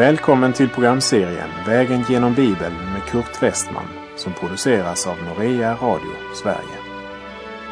Välkommen 0.00 0.52
till 0.52 0.68
programserien 0.68 1.48
Vägen 1.66 2.04
genom 2.08 2.34
Bibeln 2.34 2.74
med 2.92 3.02
Kurt 3.08 3.42
Westman 3.42 3.84
som 4.16 4.32
produceras 4.32 5.06
av 5.06 5.16
Norea 5.22 5.74
Radio 5.74 6.10
Sverige. 6.42 6.78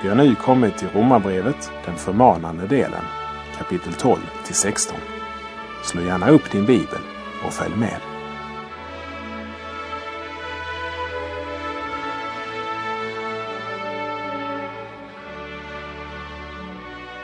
Vi 0.03 0.09
har 0.09 0.17
nu 0.17 0.35
kommit 0.35 0.79
till 0.79 0.89
Romarbrevet, 0.89 1.71
den 1.85 1.97
förmanande 1.97 2.67
delen, 2.67 3.05
kapitel 3.59 3.93
12 3.93 4.19
till 4.47 4.55
16. 4.55 4.97
Slå 5.85 6.03
gärna 6.03 6.31
upp 6.31 6.53
din 6.53 6.67
bibel 6.67 7.01
och 7.47 7.53
följ 7.53 7.77
med. 7.77 8.18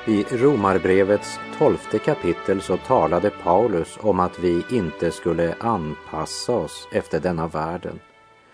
I 0.07 0.23
Romarbrevets 0.23 1.39
tolfte 1.59 1.99
kapitel 1.99 2.61
så 2.61 2.77
talade 2.77 3.31
Paulus 3.31 3.99
om 4.01 4.21
att 4.21 4.39
vi 4.39 4.65
inte 4.71 5.11
skulle 5.11 5.55
anpassa 5.61 6.53
oss 6.53 6.89
efter 6.93 7.21
denna 7.21 7.49
världen. 7.49 8.01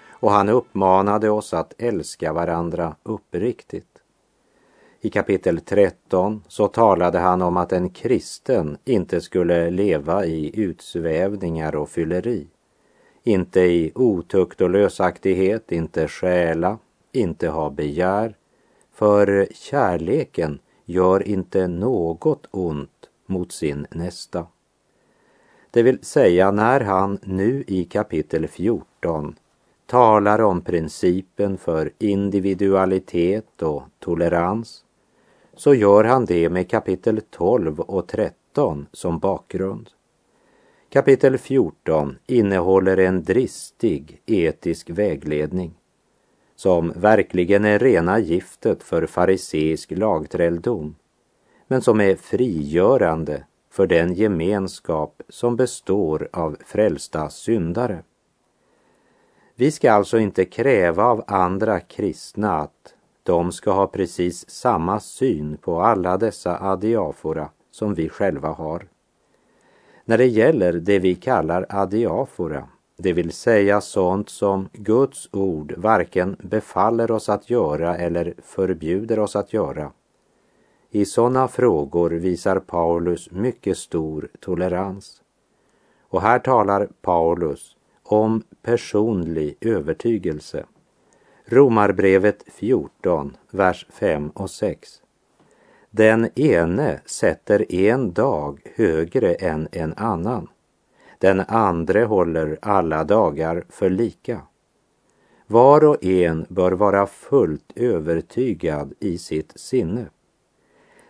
Och 0.08 0.30
han 0.30 0.48
uppmanade 0.48 1.30
oss 1.30 1.54
att 1.54 1.74
älska 1.78 2.32
varandra 2.32 2.96
uppriktigt. 3.02 3.86
I 5.00 5.10
kapitel 5.10 5.60
13 5.60 6.42
så 6.48 6.68
talade 6.68 7.18
han 7.18 7.42
om 7.42 7.56
att 7.56 7.72
en 7.72 7.90
kristen 7.90 8.78
inte 8.84 9.20
skulle 9.20 9.70
leva 9.70 10.24
i 10.24 10.60
utsvävningar 10.60 11.76
och 11.76 11.88
fylleri. 11.88 12.46
Inte 13.22 13.60
i 13.60 13.92
otukt 13.94 14.60
och 14.60 14.70
lösaktighet, 14.70 15.72
inte 15.72 16.08
stjäla, 16.08 16.78
inte 17.12 17.48
ha 17.48 17.70
begär. 17.70 18.36
För 18.94 19.48
kärleken 19.52 20.58
gör 20.90 21.28
inte 21.28 21.68
något 21.68 22.46
ont 22.50 23.08
mot 23.26 23.52
sin 23.52 23.86
nästa. 23.90 24.46
Det 25.70 25.82
vill 25.82 26.04
säga 26.04 26.50
när 26.50 26.80
han 26.80 27.18
nu 27.22 27.64
i 27.66 27.84
kapitel 27.84 28.48
14 28.48 29.34
talar 29.86 30.40
om 30.40 30.60
principen 30.60 31.58
för 31.58 31.90
individualitet 31.98 33.62
och 33.62 33.82
tolerans 33.98 34.84
så 35.54 35.74
gör 35.74 36.04
han 36.04 36.24
det 36.24 36.50
med 36.50 36.70
kapitel 36.70 37.20
12 37.30 37.80
och 37.80 38.08
13 38.08 38.86
som 38.92 39.18
bakgrund. 39.18 39.90
Kapitel 40.88 41.38
14 41.38 42.16
innehåller 42.26 42.96
en 42.96 43.22
dristig 43.24 44.22
etisk 44.26 44.90
vägledning 44.90 45.79
som 46.60 46.92
verkligen 46.96 47.64
är 47.64 47.78
rena 47.78 48.18
giftet 48.18 48.82
för 48.82 49.06
fariseisk 49.06 49.90
lagträldom 49.90 50.96
men 51.66 51.82
som 51.82 52.00
är 52.00 52.16
frigörande 52.16 53.44
för 53.70 53.86
den 53.86 54.14
gemenskap 54.14 55.22
som 55.28 55.56
består 55.56 56.28
av 56.32 56.56
frälsta 56.66 57.30
syndare. 57.30 58.02
Vi 59.54 59.70
ska 59.70 59.92
alltså 59.92 60.18
inte 60.18 60.44
kräva 60.44 61.04
av 61.04 61.24
andra 61.26 61.80
kristna 61.80 62.58
att 62.58 62.94
de 63.22 63.52
ska 63.52 63.72
ha 63.72 63.86
precis 63.86 64.50
samma 64.50 65.00
syn 65.00 65.56
på 65.56 65.80
alla 65.80 66.16
dessa 66.16 66.58
adiafora 66.58 67.50
som 67.70 67.94
vi 67.94 68.08
själva 68.08 68.48
har. 68.48 68.88
När 70.04 70.18
det 70.18 70.26
gäller 70.26 70.72
det 70.72 70.98
vi 70.98 71.14
kallar 71.14 71.66
adiafora 71.68 72.68
det 73.02 73.12
vill 73.12 73.32
säga 73.32 73.80
sånt 73.80 74.28
som 74.28 74.68
Guds 74.72 75.28
ord 75.32 75.74
varken 75.76 76.36
befaller 76.38 77.10
oss 77.10 77.28
att 77.28 77.50
göra 77.50 77.96
eller 77.96 78.34
förbjuder 78.42 79.18
oss 79.18 79.36
att 79.36 79.52
göra. 79.52 79.92
I 80.90 81.04
sådana 81.04 81.48
frågor 81.48 82.10
visar 82.10 82.60
Paulus 82.60 83.30
mycket 83.30 83.78
stor 83.78 84.28
tolerans. 84.40 85.22
Och 86.08 86.22
här 86.22 86.38
talar 86.38 86.88
Paulus 87.02 87.76
om 88.02 88.42
personlig 88.62 89.56
övertygelse. 89.60 90.64
Romarbrevet 91.44 92.44
14, 92.46 93.36
vers 93.50 93.86
5 93.90 94.30
och 94.30 94.50
6. 94.50 95.02
Den 95.90 96.28
ene 96.34 97.00
sätter 97.06 97.74
en 97.74 98.12
dag 98.12 98.60
högre 98.74 99.34
än 99.34 99.68
en 99.72 99.94
annan 99.96 100.48
den 101.20 101.40
andre 101.48 102.04
håller 102.04 102.58
alla 102.62 103.04
dagar 103.04 103.64
för 103.68 103.90
lika. 103.90 104.40
Var 105.46 105.84
och 105.84 106.04
en 106.04 106.46
bör 106.48 106.72
vara 106.72 107.06
fullt 107.06 107.72
övertygad 107.74 108.92
i 109.00 109.18
sitt 109.18 109.60
sinne. 109.60 110.06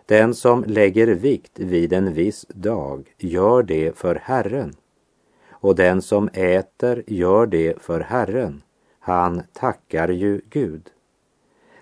Den 0.05 0.33
som 0.33 0.63
lägger 0.63 1.07
vikt 1.07 1.59
vid 1.59 1.93
en 1.93 2.13
viss 2.13 2.45
dag 2.49 3.13
gör 3.17 3.63
det 3.63 3.97
för 3.97 4.15
Herren 4.15 4.73
och 5.49 5.75
den 5.75 6.01
som 6.01 6.29
äter 6.33 7.03
gör 7.07 7.45
det 7.45 7.81
för 7.81 7.99
Herren. 7.99 8.61
Han 8.99 9.41
tackar 9.53 10.09
ju 10.09 10.41
Gud. 10.49 10.89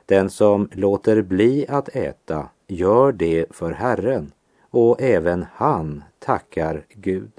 Den 0.05 0.29
som 0.29 0.69
låter 0.71 1.21
bli 1.21 1.65
att 1.69 1.89
äta 1.89 2.49
gör 2.67 3.11
det 3.11 3.45
för 3.49 3.71
Herren 3.71 4.31
och 4.69 5.01
även 5.01 5.45
han 5.53 6.03
tackar 6.19 6.85
Gud. 6.89 7.31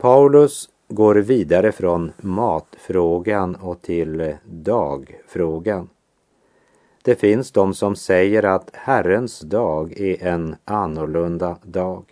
Paulus 0.00 0.68
går 0.88 1.14
vidare 1.14 1.72
från 1.72 2.12
matfrågan 2.20 3.54
och 3.54 3.82
till 3.82 4.36
dagfrågan. 4.44 5.88
Det 7.02 7.14
finns 7.14 7.52
de 7.52 7.74
som 7.74 7.96
säger 7.96 8.42
att 8.42 8.70
Herrens 8.72 9.40
dag 9.40 10.00
är 10.00 10.26
en 10.26 10.56
annorlunda 10.64 11.56
dag. 11.62 12.04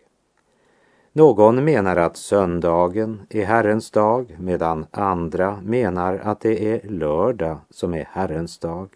Någon 1.13 1.65
menar 1.65 1.97
att 1.97 2.17
söndagen 2.17 3.21
är 3.31 3.45
Herrens 3.45 3.91
dag 3.91 4.37
medan 4.41 4.87
andra 4.91 5.61
menar 5.63 6.21
att 6.25 6.41
det 6.41 6.73
är 6.73 6.89
lördag 6.89 7.59
som 7.71 7.95
är 7.95 8.09
Herrens 8.11 8.59
dag. 8.59 8.89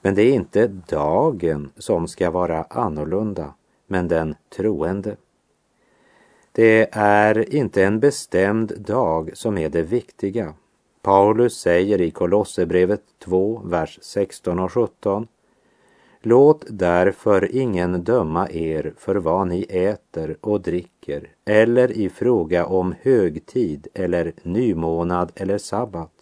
Men 0.00 0.14
det 0.14 0.22
är 0.22 0.34
inte 0.34 0.66
dagen 0.88 1.70
som 1.76 2.08
ska 2.08 2.30
vara 2.30 2.62
annorlunda, 2.62 3.54
men 3.86 4.08
den 4.08 4.34
troende. 4.56 5.16
Det 6.58 6.88
är 6.92 7.54
inte 7.54 7.84
en 7.84 8.00
bestämd 8.00 8.72
dag 8.80 9.30
som 9.34 9.58
är 9.58 9.68
det 9.68 9.82
viktiga. 9.82 10.54
Paulus 11.02 11.60
säger 11.60 12.00
i 12.00 12.10
Kolosserbrevet 12.10 13.02
2, 13.18 13.62
vers 13.64 13.98
16 14.02 14.58
och 14.58 14.72
17. 14.72 15.26
Låt 16.20 16.64
därför 16.68 17.56
ingen 17.56 18.04
döma 18.04 18.48
er 18.50 18.94
för 18.96 19.16
vad 19.16 19.48
ni 19.48 19.62
äter 19.62 20.36
och 20.40 20.60
dricker 20.60 21.28
eller 21.44 21.92
i 21.92 22.08
fråga 22.08 22.66
om 22.66 22.94
högtid 23.02 23.88
eller 23.94 24.32
nymånad 24.42 25.32
eller 25.34 25.58
sabbat. 25.58 26.12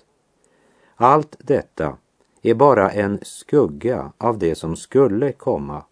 Allt 0.95 1.37
detta 1.39 1.97
är 2.43 2.55
bara 2.55 2.91
en 2.91 3.19
skugga 3.23 4.13
av 4.19 4.39
det 4.39 4.55
som 4.55 4.77
skulle 4.77 5.33
komma, 5.33 5.85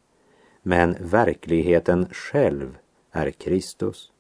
men 0.63 0.97
verkligheten 1.01 2.07
själv 2.11 2.79
är 3.13 3.31
Kristus. 3.31 4.11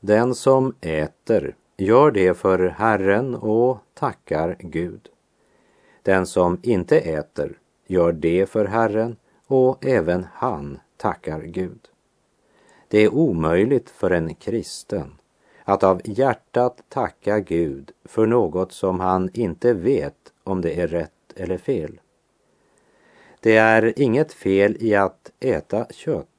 Den 0.00 0.34
som 0.34 0.74
äter 0.80 1.54
gör 1.76 2.10
det 2.10 2.34
för 2.34 2.58
Herren 2.58 3.34
och 3.34 3.78
tackar 3.94 4.56
Gud. 4.58 5.08
Den 6.02 6.26
som 6.26 6.60
inte 6.62 7.00
äter 7.00 7.58
gör 7.86 8.12
det 8.12 8.46
för 8.46 8.64
Herren 8.64 9.16
och 9.46 9.86
även 9.86 10.26
han 10.32 10.78
tackar 10.96 11.40
Gud. 11.40 11.88
Det 12.88 12.98
är 12.98 13.14
omöjligt 13.14 13.90
för 13.90 14.10
en 14.10 14.34
kristen 14.34 15.14
att 15.64 15.82
av 15.82 16.00
hjärtat 16.04 16.82
tacka 16.88 17.40
Gud 17.40 17.92
för 18.04 18.26
något 18.26 18.72
som 18.72 19.00
han 19.00 19.30
inte 19.34 19.72
vet 19.72 20.32
om 20.44 20.60
det 20.60 20.80
är 20.80 20.88
rätt 20.88 21.32
eller 21.36 21.58
fel. 21.58 22.00
Det 23.40 23.56
är 23.56 24.00
inget 24.00 24.32
fel 24.32 24.76
i 24.80 24.94
att 24.94 25.32
äta 25.40 25.86
kött 25.90 26.37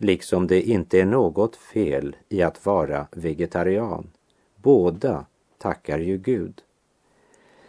liksom 0.00 0.46
det 0.46 0.62
inte 0.62 1.00
är 1.00 1.04
något 1.04 1.56
fel 1.56 2.16
i 2.28 2.42
att 2.42 2.66
vara 2.66 3.06
vegetarian. 3.12 4.10
Båda 4.56 5.26
tackar 5.58 5.98
ju 5.98 6.18
Gud. 6.18 6.62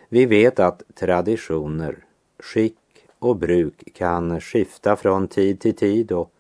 Vi 0.10 0.26
vet 0.26 0.60
att 0.60 0.84
traditioner, 0.96 2.06
skick 2.40 2.78
och 3.20 3.36
bruk 3.36 3.94
kan 3.94 4.42
skifta 4.42 4.96
från 4.96 5.28
tid 5.28 5.60
till 5.60 5.76
tid 5.76 6.12
och 6.12 6.32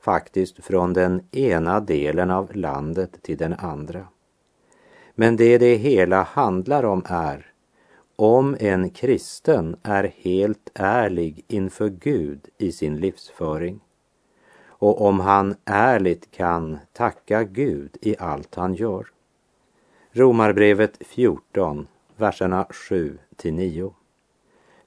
faktiskt 0.00 0.64
från 0.64 0.92
den 0.92 1.22
ena 1.30 1.80
delen 1.80 2.30
av 2.30 2.56
landet 2.56 3.22
till 3.22 3.36
den 3.36 3.52
andra. 3.52 4.06
Men 5.14 5.36
det 5.36 5.58
det 5.58 5.76
hela 5.76 6.22
handlar 6.22 6.84
om 6.84 7.02
är 7.06 7.46
om 8.16 8.56
en 8.60 8.90
kristen 8.90 9.76
är 9.82 10.12
helt 10.16 10.70
ärlig 10.74 11.44
inför 11.48 11.88
Gud 11.88 12.48
i 12.58 12.72
sin 12.72 12.96
livsföring 12.96 13.80
och 14.80 15.00
om 15.00 15.20
han 15.20 15.54
ärligt 15.64 16.30
kan 16.30 16.78
tacka 16.92 17.44
Gud 17.44 17.96
i 18.00 18.16
allt 18.18 18.54
han 18.54 18.74
gör. 18.74 19.06
Romarbrevet 20.12 20.98
14, 21.00 21.86
verserna 22.16 22.66
7 22.70 23.18
till 23.36 23.54
9. 23.54 23.94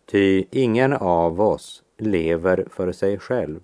Ty 0.06 0.45
ingen 0.51 0.94
av 0.94 1.42
oss 1.42 1.84
lever 1.98 2.68
för 2.69 2.92
sig 2.92 3.19
själv 3.19 3.60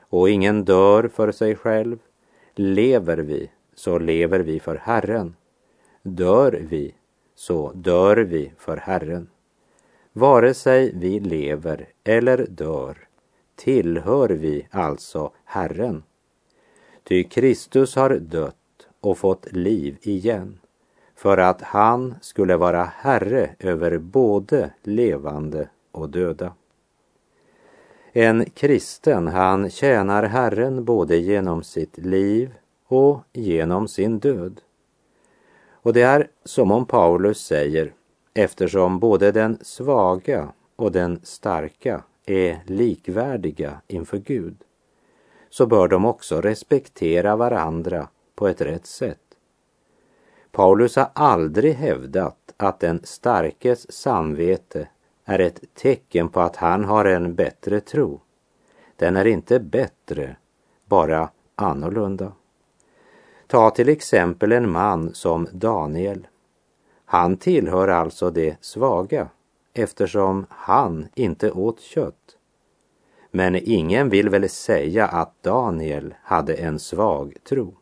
och 0.00 0.30
ingen 0.30 0.64
dör 0.64 1.08
för 1.08 1.32
sig 1.32 1.56
själv. 1.56 1.98
Lever 2.54 3.18
vi, 3.18 3.50
så 3.74 3.98
lever 3.98 4.40
vi 4.40 4.60
för 4.60 4.76
Herren. 4.76 5.36
Dör 6.02 6.52
vi, 6.52 6.94
så 7.34 7.72
dör 7.72 8.16
vi 8.16 8.52
för 8.58 8.76
Herren. 8.76 9.30
Vare 10.12 10.54
sig 10.54 10.92
vi 10.94 11.20
lever 11.20 11.88
eller 12.04 12.46
dör 12.46 13.07
tillhör 13.58 14.28
vi 14.28 14.66
alltså 14.70 15.30
Herren. 15.44 16.02
Ty 17.04 17.24
Kristus 17.24 17.96
har 17.96 18.10
dött 18.10 18.54
och 19.00 19.18
fått 19.18 19.52
liv 19.52 19.96
igen 20.02 20.58
för 21.14 21.38
att 21.38 21.62
han 21.62 22.14
skulle 22.20 22.56
vara 22.56 22.84
Herre 22.84 23.50
över 23.58 23.98
både 23.98 24.70
levande 24.82 25.68
och 25.92 26.08
döda. 26.08 26.52
En 28.12 28.44
kristen, 28.50 29.28
han 29.28 29.70
tjänar 29.70 30.22
Herren 30.22 30.84
både 30.84 31.16
genom 31.16 31.62
sitt 31.62 31.98
liv 31.98 32.54
och 32.86 33.20
genom 33.32 33.88
sin 33.88 34.18
död. 34.18 34.60
Och 35.70 35.92
det 35.92 36.02
är 36.02 36.28
som 36.44 36.70
om 36.70 36.86
Paulus 36.86 37.38
säger, 37.38 37.92
eftersom 38.34 38.98
både 38.98 39.32
den 39.32 39.58
svaga 39.62 40.52
och 40.76 40.92
den 40.92 41.20
starka 41.22 42.02
är 42.30 42.60
likvärdiga 42.66 43.80
inför 43.86 44.18
Gud, 44.18 44.56
så 45.50 45.66
bör 45.66 45.88
de 45.88 46.04
också 46.04 46.40
respektera 46.40 47.36
varandra 47.36 48.08
på 48.34 48.48
ett 48.48 48.60
rätt 48.60 48.86
sätt. 48.86 49.20
Paulus 50.50 50.96
har 50.96 51.10
aldrig 51.12 51.74
hävdat 51.74 52.54
att 52.56 52.80
den 52.80 53.00
starkes 53.04 53.92
samvete 53.92 54.88
är 55.24 55.38
ett 55.38 55.60
tecken 55.74 56.28
på 56.28 56.40
att 56.40 56.56
han 56.56 56.84
har 56.84 57.04
en 57.04 57.34
bättre 57.34 57.80
tro. 57.80 58.20
Den 58.96 59.16
är 59.16 59.24
inte 59.24 59.60
bättre, 59.60 60.36
bara 60.84 61.30
annorlunda. 61.54 62.32
Ta 63.46 63.70
till 63.70 63.88
exempel 63.88 64.52
en 64.52 64.70
man 64.70 65.14
som 65.14 65.48
Daniel. 65.52 66.26
Han 67.04 67.36
tillhör 67.36 67.88
alltså 67.88 68.30
det 68.30 68.56
svaga 68.60 69.28
eftersom 69.78 70.46
han 70.50 71.08
inte 71.14 71.50
åt 71.50 71.80
kött. 71.80 72.36
Men 73.30 73.56
ingen 73.56 74.08
vill 74.08 74.28
väl 74.28 74.48
säga 74.48 75.06
att 75.06 75.42
Daniel 75.42 76.14
hade 76.22 76.54
en 76.54 76.78
svag 76.78 77.36
tro. 77.48 77.74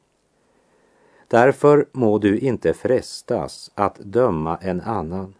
Därför 1.28 1.86
må 1.92 2.18
du 2.18 2.38
inte 2.38 2.74
frestas 2.74 3.70
att 3.74 3.98
döma 3.98 4.56
en 4.56 4.80
annan, 4.80 5.34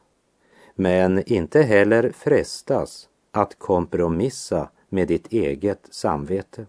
men 0.75 1.32
inte 1.32 1.62
heller 1.62 2.11
frestas 2.11 3.08
att 3.31 3.58
kompromissa 3.58 4.69
med 4.88 5.08
ditt 5.08 5.32
eget 5.32 5.88
samvete. 5.91 6.67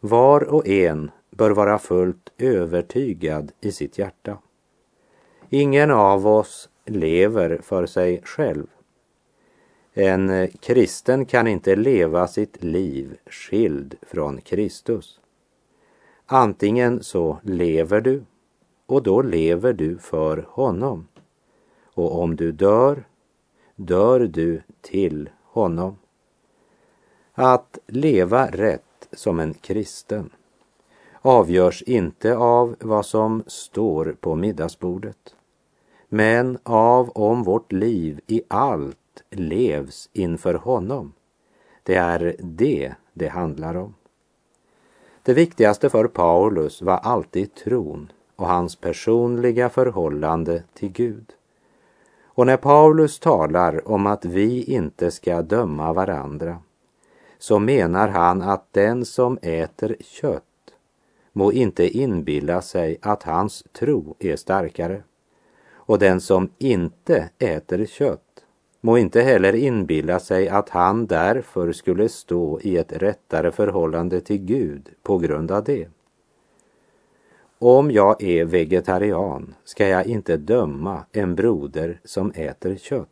Var 0.00 0.40
och 0.54 0.68
en 0.68 1.10
bör 1.30 1.50
vara 1.50 1.78
fullt 1.78 2.32
övertygad 2.38 3.52
i 3.60 3.72
sitt 3.72 3.98
hjärta. 3.98 4.38
Ingen 5.50 5.90
av 5.90 6.26
oss 6.26 6.68
lever 6.86 7.60
för 7.62 7.86
sig 7.86 8.22
själv. 8.24 8.66
En 9.94 10.48
kristen 10.48 11.24
kan 11.24 11.46
inte 11.46 11.76
leva 11.76 12.28
sitt 12.28 12.62
liv 12.64 13.16
skild 13.26 13.94
från 14.02 14.40
Kristus. 14.40 15.20
Antingen 16.26 17.02
så 17.02 17.38
lever 17.42 18.00
du 18.00 18.24
och 18.86 19.02
då 19.02 19.22
lever 19.22 19.72
du 19.72 19.98
för 19.98 20.46
honom. 20.48 21.08
Och 21.94 22.20
om 22.22 22.36
du 22.36 22.52
dör, 22.52 23.04
dör 23.76 24.20
du 24.20 24.62
till 24.80 25.30
honom. 25.42 25.96
Att 27.32 27.78
leva 27.86 28.46
rätt 28.46 29.08
som 29.12 29.40
en 29.40 29.54
kristen 29.54 30.30
avgörs 31.22 31.82
inte 31.82 32.36
av 32.36 32.76
vad 32.80 33.06
som 33.06 33.44
står 33.46 34.16
på 34.20 34.34
middagsbordet, 34.34 35.36
men 36.08 36.58
av 36.62 37.10
om 37.10 37.42
vårt 37.42 37.72
liv 37.72 38.20
i 38.26 38.42
allt 38.48 39.01
levs 39.30 40.08
inför 40.12 40.54
honom. 40.54 41.12
Det 41.82 41.94
är 41.94 42.36
det 42.38 42.94
det 43.12 43.28
handlar 43.28 43.74
om. 43.74 43.94
Det 45.22 45.34
viktigaste 45.34 45.90
för 45.90 46.08
Paulus 46.08 46.82
var 46.82 46.96
alltid 46.96 47.54
tron 47.54 48.12
och 48.36 48.46
hans 48.46 48.76
personliga 48.76 49.68
förhållande 49.68 50.62
till 50.74 50.92
Gud. 50.92 51.32
Och 52.24 52.46
när 52.46 52.56
Paulus 52.56 53.18
talar 53.18 53.88
om 53.88 54.06
att 54.06 54.24
vi 54.24 54.62
inte 54.62 55.10
ska 55.10 55.42
döma 55.42 55.92
varandra 55.92 56.58
så 57.38 57.58
menar 57.58 58.08
han 58.08 58.42
att 58.42 58.72
den 58.72 59.04
som 59.04 59.38
äter 59.42 59.96
kött 60.00 60.44
må 61.32 61.52
inte 61.52 61.98
inbilla 61.98 62.62
sig 62.62 62.98
att 63.02 63.22
hans 63.22 63.64
tro 63.72 64.14
är 64.18 64.36
starkare. 64.36 65.02
Och 65.72 65.98
den 65.98 66.20
som 66.20 66.50
inte 66.58 67.30
äter 67.38 67.86
kött 67.86 68.31
må 68.84 68.98
inte 68.98 69.22
heller 69.22 69.52
inbilla 69.54 70.20
sig 70.20 70.48
att 70.48 70.68
han 70.68 71.06
därför 71.06 71.72
skulle 71.72 72.08
stå 72.08 72.60
i 72.60 72.76
ett 72.76 72.92
rättare 72.92 73.52
förhållande 73.52 74.20
till 74.20 74.38
Gud 74.38 74.88
på 75.02 75.18
grund 75.18 75.50
av 75.50 75.64
det. 75.64 75.88
Om 77.58 77.90
jag 77.90 78.22
är 78.22 78.44
vegetarian 78.44 79.54
ska 79.64 79.88
jag 79.88 80.06
inte 80.06 80.36
döma 80.36 81.04
en 81.12 81.34
broder 81.34 82.00
som 82.04 82.30
äter 82.30 82.76
kött. 82.76 83.08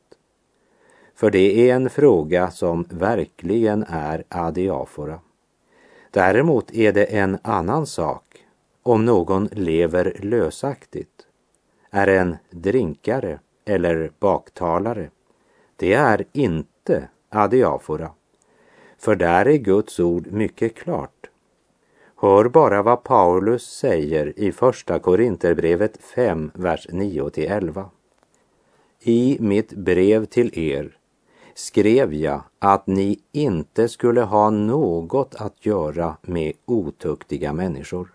För 1.15 1.31
det 1.31 1.71
är 1.71 1.75
en 1.75 1.91
fråga 1.91 2.51
som 2.51 2.87
verkligen 2.91 3.85
är 3.89 4.25
adiafora. 4.29 5.21
Däremot 6.11 6.75
är 6.75 6.93
det 6.93 7.05
en 7.05 7.39
annan 7.43 7.87
sak 7.87 8.45
om 8.83 9.05
någon 9.05 9.49
lever 9.53 10.17
lösaktigt, 10.23 11.27
är 11.91 12.07
en 12.07 12.37
drinkare 12.51 13.39
eller 13.65 14.11
baktalare 14.19 15.11
det 15.81 15.93
är 15.93 16.25
inte 16.33 17.09
adiafora. 17.29 18.11
För 18.99 19.17
där 19.17 19.49
är 19.49 19.57
Guds 19.57 20.01
ord 20.01 20.27
mycket 20.33 20.75
klart. 20.75 21.31
Hör 22.17 22.49
bara 22.49 22.83
vad 22.83 23.05
Paulus 23.05 23.63
säger 23.63 24.39
i 24.39 24.53
Första 24.53 24.99
Korinterbrevet 24.99 25.97
5, 26.03 26.51
vers 26.55 26.89
9–11. 26.89 27.85
I 29.01 29.37
mitt 29.41 29.73
brev 29.73 30.25
till 30.25 30.59
er 30.59 30.97
skrev 31.55 32.15
jag 32.15 32.43
att 32.59 32.87
ni 32.87 33.21
inte 33.33 33.89
skulle 33.89 34.21
ha 34.21 34.51
något 34.51 35.35
att 35.35 35.67
göra 35.67 36.17
med 36.23 36.53
otuktiga 36.65 37.53
människor. 37.53 38.13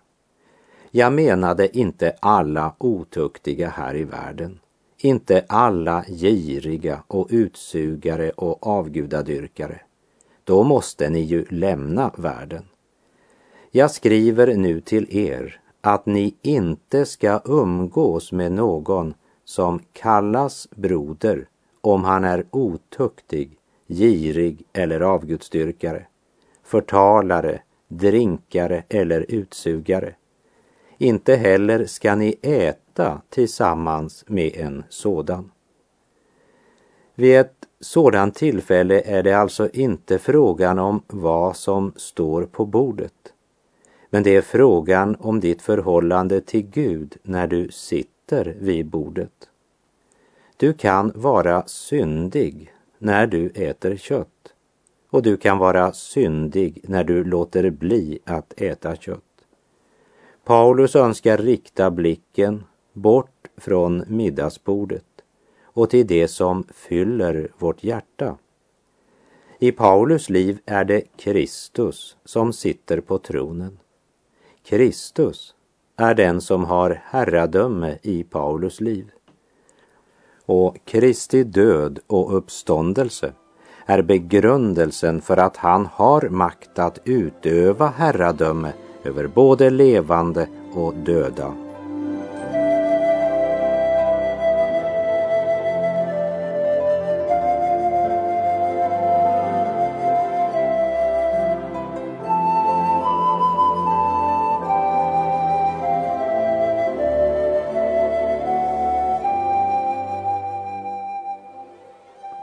Jag 0.91 1.13
menade 1.13 1.77
inte 1.77 2.15
alla 2.19 2.75
otuktiga 2.77 3.69
här 3.69 3.95
i 3.95 4.03
världen, 4.03 4.59
inte 4.97 5.45
alla 5.49 6.05
giriga 6.07 7.03
och 7.07 7.27
utsugare 7.29 8.29
och 8.29 8.67
avgudadyrkare. 8.67 9.81
Då 10.43 10.63
måste 10.63 11.09
ni 11.09 11.19
ju 11.19 11.45
lämna 11.49 12.11
världen. 12.17 12.63
Jag 13.71 13.91
skriver 13.91 14.55
nu 14.55 14.81
till 14.81 15.17
er 15.17 15.59
att 15.81 16.05
ni 16.05 16.35
inte 16.41 17.05
ska 17.05 17.41
umgås 17.45 18.31
med 18.31 18.51
någon 18.51 19.13
som 19.45 19.79
kallas 19.93 20.67
broder 20.75 21.47
om 21.81 22.03
han 22.03 22.23
är 22.23 22.45
otuktig, 22.51 23.57
girig 23.87 24.63
eller 24.73 24.99
avgudsdyrkare, 24.99 26.05
förtalare, 26.63 27.61
drinkare 27.87 28.83
eller 28.89 29.25
utsugare. 29.29 30.15
Inte 30.97 31.35
heller 31.35 31.85
ska 31.85 32.15
ni 32.15 32.35
äta 32.41 33.21
tillsammans 33.29 34.25
med 34.27 34.55
en 34.55 34.83
sådan. 34.89 35.51
Vid 37.15 37.39
ett 37.39 37.55
sådant 37.79 38.35
tillfälle 38.35 39.01
är 39.01 39.23
det 39.23 39.33
alltså 39.33 39.69
inte 39.69 40.19
frågan 40.19 40.79
om 40.79 41.01
vad 41.07 41.55
som 41.55 41.93
står 41.95 42.43
på 42.43 42.65
bordet. 42.65 43.33
Men 44.09 44.23
det 44.23 44.35
är 44.35 44.41
frågan 44.41 45.15
om 45.19 45.39
ditt 45.39 45.61
förhållande 45.61 46.41
till 46.41 46.67
Gud 46.67 47.17
när 47.23 47.47
du 47.47 47.69
sitter 47.71 48.55
vid 48.59 48.85
bordet. 48.85 49.49
Du 50.57 50.73
kan 50.73 51.11
vara 51.15 51.67
syndig 51.67 52.73
när 52.97 53.27
du 53.27 53.49
äter 53.49 53.95
kött 53.95 54.53
och 55.09 55.21
du 55.21 55.37
kan 55.37 55.57
vara 55.57 55.93
syndig 55.93 56.81
när 56.83 57.03
du 57.03 57.23
låter 57.23 57.69
bli 57.69 58.19
att 58.25 58.61
äta 58.61 58.95
kött. 58.95 59.24
Paulus 60.45 60.95
önskar 60.95 61.37
rikta 61.37 61.91
blicken 61.91 62.63
bort 62.93 63.47
från 63.57 64.03
middagsbordet 64.07 65.05
och 65.63 65.89
till 65.89 66.07
det 66.07 66.27
som 66.27 66.63
fyller 66.73 67.51
vårt 67.57 67.83
hjärta. 67.83 68.37
I 69.59 69.71
Paulus 69.71 70.29
liv 70.29 70.59
är 70.65 70.85
det 70.85 71.01
Kristus 71.17 72.17
som 72.25 72.53
sitter 72.53 73.01
på 73.01 73.17
tronen. 73.17 73.79
Kristus 74.65 75.55
är 75.95 76.13
den 76.13 76.41
som 76.41 76.63
har 76.63 77.01
herradöme 77.05 77.97
i 78.01 78.23
Paulus 78.23 78.81
liv. 78.81 79.11
Och 80.45 80.77
Kristi 80.85 81.43
död 81.43 81.99
och 82.07 82.37
uppståndelse 82.37 83.33
är 83.85 84.01
begrundelsen 84.01 85.21
för 85.21 85.37
att 85.37 85.57
han 85.57 85.85
har 85.85 86.29
makt 86.29 86.79
att 86.79 86.99
utöva 87.03 87.87
herradöme 87.87 88.73
över 89.05 89.27
både 89.27 89.69
levande 89.69 90.47
och 90.73 90.93
döda. 90.93 91.53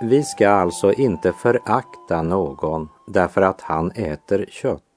Vi 0.05 0.23
ska 0.23 0.49
alltså 0.49 0.93
inte 0.93 1.33
förakta 1.33 2.23
någon 2.23 2.89
därför 3.07 3.43
att 3.43 3.61
han 3.61 3.91
äter 3.91 4.47
kött 4.51 4.92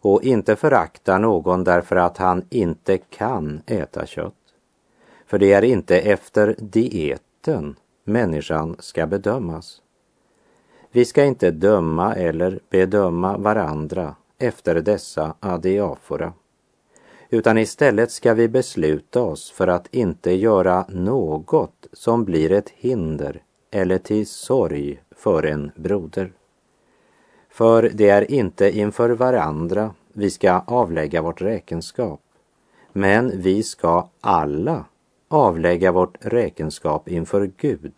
och 0.00 0.22
inte 0.22 0.56
förakta 0.56 1.18
någon 1.18 1.64
därför 1.64 1.96
att 1.96 2.16
han 2.16 2.44
inte 2.50 2.98
kan 2.98 3.60
äta 3.66 4.06
kött. 4.06 4.34
För 5.26 5.38
det 5.38 5.52
är 5.52 5.64
inte 5.64 5.98
efter 5.98 6.56
dieten 6.58 7.76
människan 8.04 8.76
ska 8.78 9.06
bedömas. 9.06 9.82
Vi 10.90 11.04
ska 11.04 11.24
inte 11.24 11.50
döma 11.50 12.14
eller 12.14 12.60
bedöma 12.70 13.38
varandra 13.38 14.14
efter 14.38 14.74
dessa 14.74 15.34
adiafora, 15.40 16.32
utan 17.30 17.58
istället 17.58 18.10
ska 18.10 18.34
vi 18.34 18.48
besluta 18.48 19.22
oss 19.22 19.50
för 19.50 19.66
att 19.66 19.94
inte 19.94 20.32
göra 20.32 20.84
något 20.88 21.86
som 21.92 22.24
blir 22.24 22.52
ett 22.52 22.68
hinder 22.68 23.42
eller 23.70 23.98
till 23.98 24.26
sorg 24.26 25.02
för 25.10 25.42
en 25.42 25.70
broder. 25.76 26.32
För 27.48 27.90
det 27.94 28.08
är 28.08 28.30
inte 28.30 28.78
inför 28.78 29.10
varandra 29.10 29.94
vi 30.12 30.30
ska 30.30 30.62
avlägga 30.66 31.22
vårt 31.22 31.42
räkenskap, 31.42 32.20
men 32.92 33.40
vi 33.40 33.62
ska 33.62 34.08
alla 34.20 34.84
avlägga 35.28 35.92
vårt 35.92 36.16
räkenskap 36.20 37.08
inför 37.08 37.50
Gud, 37.56 37.92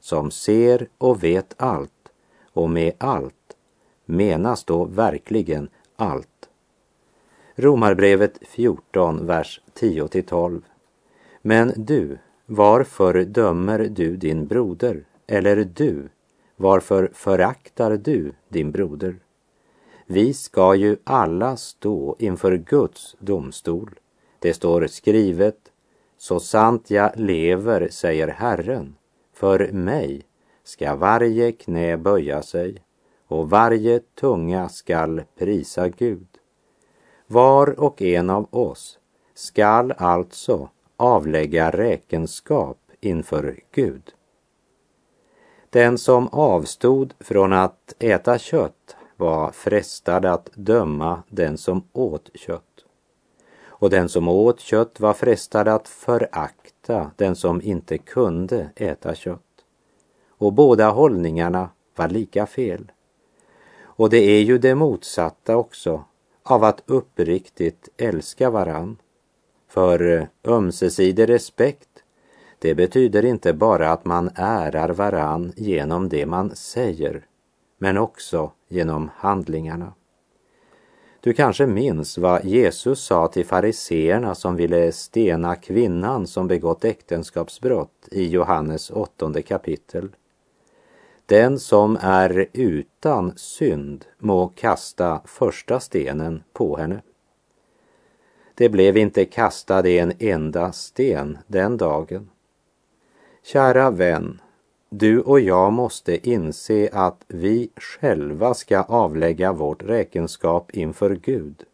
som 0.00 0.30
ser 0.30 0.88
och 0.98 1.24
vet 1.24 1.54
allt, 1.56 2.08
och 2.52 2.70
med 2.70 2.92
allt 2.98 3.56
menas 4.04 4.64
då 4.64 4.84
verkligen 4.84 5.68
allt. 5.96 6.28
Romarbrevet 7.54 8.38
14, 8.48 9.26
vers 9.26 9.60
10-12. 9.74 10.62
Men 11.42 11.72
du, 11.76 12.18
varför 12.46 13.24
dömer 13.24 13.78
du 13.78 14.16
din 14.16 14.46
broder? 14.46 15.04
Eller 15.26 15.56
du, 15.56 16.08
varför 16.62 17.10
föraktar 17.14 17.96
du 17.96 18.32
din 18.48 18.70
broder? 18.72 19.16
Vi 20.06 20.34
ska 20.34 20.74
ju 20.74 20.96
alla 21.04 21.56
stå 21.56 22.16
inför 22.18 22.56
Guds 22.56 23.16
domstol. 23.18 23.90
Det 24.38 24.54
står 24.54 24.86
skrivet, 24.86 25.58
så 26.18 26.40
sant 26.40 26.90
jag 26.90 27.10
lever, 27.16 27.88
säger 27.90 28.28
Herren, 28.28 28.96
för 29.32 29.72
mig 29.72 30.22
ska 30.64 30.96
varje 30.96 31.52
knä 31.52 31.96
böja 31.96 32.42
sig 32.42 32.82
och 33.28 33.50
varje 33.50 34.00
tunga 34.00 34.68
skall 34.68 35.22
prisa 35.38 35.88
Gud. 35.88 36.28
Var 37.26 37.80
och 37.80 38.02
en 38.02 38.30
av 38.30 38.48
oss 38.50 38.98
skall 39.34 39.92
alltså 39.92 40.68
avlägga 40.96 41.70
räkenskap 41.70 42.78
inför 43.00 43.60
Gud. 43.74 44.14
Den 45.72 45.98
som 45.98 46.28
avstod 46.28 47.14
från 47.20 47.52
att 47.52 47.94
äta 47.98 48.38
kött 48.38 48.96
var 49.16 49.50
frestad 49.50 50.24
att 50.24 50.50
döma 50.54 51.22
den 51.28 51.58
som 51.58 51.82
åt 51.92 52.30
kött. 52.34 52.84
Och 53.64 53.90
den 53.90 54.08
som 54.08 54.28
åt 54.28 54.60
kött 54.60 55.00
var 55.00 55.12
frestad 55.12 55.68
att 55.68 55.88
förakta 55.88 57.10
den 57.16 57.36
som 57.36 57.62
inte 57.62 57.98
kunde 57.98 58.70
äta 58.76 59.14
kött. 59.14 59.64
Och 60.28 60.52
båda 60.52 60.90
hållningarna 60.90 61.70
var 61.96 62.08
lika 62.08 62.46
fel. 62.46 62.92
Och 63.82 64.10
det 64.10 64.18
är 64.18 64.42
ju 64.42 64.58
det 64.58 64.74
motsatta 64.74 65.56
också 65.56 66.04
av 66.42 66.64
att 66.64 66.82
uppriktigt 66.86 67.88
älska 67.96 68.50
varann. 68.50 68.96
För 69.68 70.18
eh, 70.18 70.26
ömsesidig 70.44 71.28
respekt 71.28 71.91
det 72.62 72.74
betyder 72.74 73.24
inte 73.24 73.52
bara 73.52 73.92
att 73.92 74.04
man 74.04 74.30
ärar 74.34 74.88
varann 74.88 75.52
genom 75.56 76.08
det 76.08 76.26
man 76.26 76.56
säger, 76.56 77.26
men 77.78 77.98
också 77.98 78.52
genom 78.68 79.10
handlingarna. 79.16 79.92
Du 81.20 81.32
kanske 81.32 81.66
minns 81.66 82.18
vad 82.18 82.44
Jesus 82.44 83.04
sa 83.04 83.28
till 83.28 83.46
fariseerna 83.46 84.34
som 84.34 84.56
ville 84.56 84.92
stena 84.92 85.56
kvinnan 85.56 86.26
som 86.26 86.48
begått 86.48 86.84
äktenskapsbrott 86.84 88.08
i 88.10 88.28
Johannes 88.28 88.90
åttonde 88.90 89.42
kapitel. 89.42 90.08
Den 91.26 91.58
som 91.58 91.98
är 92.00 92.46
utan 92.52 93.32
synd 93.36 94.04
må 94.18 94.48
kasta 94.48 95.20
första 95.24 95.80
stenen 95.80 96.42
på 96.52 96.76
henne. 96.76 97.02
Det 98.54 98.68
blev 98.68 98.96
inte 98.96 99.24
kastad 99.24 99.88
en 99.88 100.12
enda 100.18 100.72
sten 100.72 101.38
den 101.46 101.76
dagen. 101.76 102.28
Kära 103.44 103.90
vän, 103.90 104.40
du 104.88 105.20
och 105.20 105.40
jag 105.40 105.72
måste 105.72 106.28
inse 106.30 106.88
att 106.92 107.24
vi 107.28 107.70
själva 107.76 108.54
ska 108.54 108.82
avlägga 108.82 109.52
vårt 109.52 109.82
räkenskap 109.82 110.70
inför 110.70 111.10
Gud. 111.14 111.64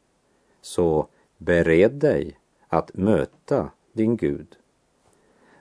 Så 0.62 1.06
bered 1.36 1.92
dig 1.92 2.38
att 2.68 2.94
möta 2.94 3.70
din 3.92 4.16
Gud. 4.16 4.46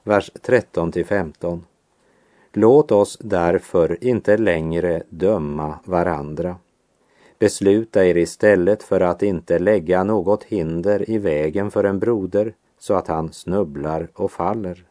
Vers 0.03 0.31
13 0.41 0.91
till 0.91 1.05
15. 1.05 1.65
Låt 2.53 2.91
oss 2.91 3.17
därför 3.21 4.03
inte 4.03 4.37
längre 4.37 5.03
döma 5.09 5.79
varandra. 5.83 6.55
Besluta 7.39 8.05
er 8.05 8.17
istället 8.17 8.83
för 8.83 9.01
att 9.01 9.23
inte 9.23 9.59
lägga 9.59 10.03
något 10.03 10.43
hinder 10.43 11.09
i 11.09 11.17
vägen 11.17 11.71
för 11.71 11.83
en 11.83 11.99
broder 11.99 12.53
så 12.79 12.93
att 12.93 13.07
han 13.07 13.33
snubblar 13.33 14.07
och 14.13 14.31
faller. 14.31 14.86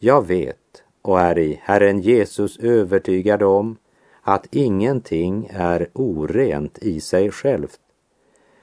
Jag 0.00 0.26
vet 0.26 0.82
och 1.02 1.20
är 1.20 1.38
i 1.38 1.60
Herren 1.62 2.00
Jesus 2.00 2.58
övertygad 2.58 3.42
om 3.42 3.76
att 4.22 4.46
ingenting 4.54 5.50
är 5.52 5.88
orent 5.92 6.78
i 6.78 7.00
sig 7.00 7.30
självt. 7.30 7.80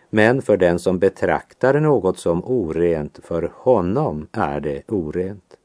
Men 0.10 0.42
för 0.42 0.58
den 0.58 0.80
som 0.80 1.00
betraktar 1.00 1.80
något 1.80 2.18
som 2.18 2.46
orent, 2.46 3.20
för 3.24 3.52
honom 3.56 4.28
är 4.32 4.60
det 4.60 4.92
orent. 4.92 5.58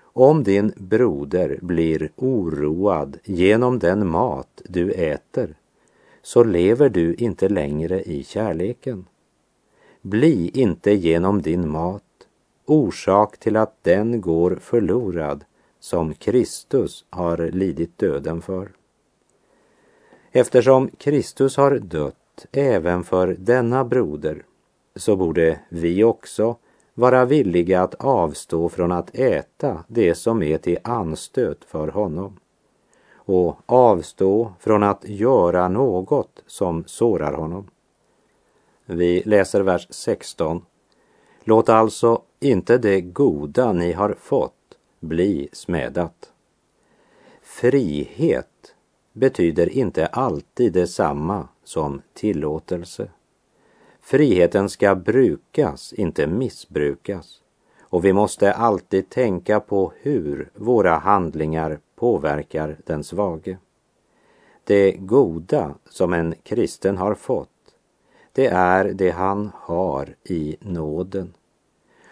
Om 0.00 0.44
din 0.44 0.72
broder 0.76 1.58
blir 1.62 2.10
oroad 2.16 3.18
genom 3.24 3.78
den 3.78 4.06
mat 4.06 4.62
du 4.64 4.90
äter, 4.90 5.54
så 6.22 6.44
lever 6.44 6.88
du 6.88 7.14
inte 7.14 7.48
längre 7.48 8.02
i 8.02 8.24
kärleken. 8.24 9.06
Bli 10.02 10.50
inte 10.54 10.92
genom 10.92 11.42
din 11.42 11.68
mat 11.68 12.02
orsak 12.70 13.38
till 13.38 13.56
att 13.56 13.74
den 13.82 14.20
går 14.20 14.58
förlorad 14.60 15.44
som 15.80 16.14
Kristus 16.14 17.04
har 17.10 17.38
lidit 17.38 17.98
döden 17.98 18.42
för. 18.42 18.72
Eftersom 20.32 20.88
Kristus 20.88 21.56
har 21.56 21.78
dött 21.78 22.46
även 22.52 23.04
för 23.04 23.36
denna 23.38 23.84
broder 23.84 24.42
så 24.96 25.16
borde 25.16 25.60
vi 25.68 26.04
också 26.04 26.56
vara 26.94 27.24
villiga 27.24 27.82
att 27.82 27.94
avstå 27.94 28.68
från 28.68 28.92
att 28.92 29.14
äta 29.14 29.84
det 29.88 30.14
som 30.14 30.42
är 30.42 30.58
till 30.58 30.78
anstöt 30.84 31.64
för 31.64 31.88
honom 31.88 32.36
och 33.14 33.56
avstå 33.66 34.52
från 34.60 34.82
att 34.82 35.08
göra 35.08 35.68
något 35.68 36.42
som 36.46 36.84
sårar 36.86 37.32
honom. 37.32 37.70
Vi 38.86 39.22
läser 39.26 39.60
vers 39.60 39.86
16. 39.90 40.64
Låt 41.44 41.68
alltså 41.68 42.22
inte 42.40 42.78
det 42.78 43.00
goda 43.00 43.72
ni 43.72 43.92
har 43.92 44.14
fått 44.20 44.78
bli 45.00 45.48
smädat. 45.52 46.32
Frihet 47.42 48.74
betyder 49.12 49.68
inte 49.68 50.06
alltid 50.06 50.72
detsamma 50.72 51.48
som 51.64 52.02
tillåtelse. 52.14 53.10
Friheten 54.00 54.68
ska 54.68 54.94
brukas, 54.94 55.92
inte 55.92 56.26
missbrukas. 56.26 57.42
Och 57.80 58.04
vi 58.04 58.12
måste 58.12 58.52
alltid 58.52 59.10
tänka 59.10 59.60
på 59.60 59.92
hur 60.00 60.50
våra 60.54 60.98
handlingar 60.98 61.80
påverkar 61.96 62.76
den 62.86 63.04
svage. 63.04 63.58
Det 64.64 64.92
goda 64.92 65.74
som 65.90 66.12
en 66.12 66.34
kristen 66.42 66.96
har 66.96 67.14
fått, 67.14 67.48
det 68.32 68.46
är 68.46 68.84
det 68.84 69.10
han 69.10 69.50
har 69.54 70.14
i 70.24 70.56
nåden 70.60 71.34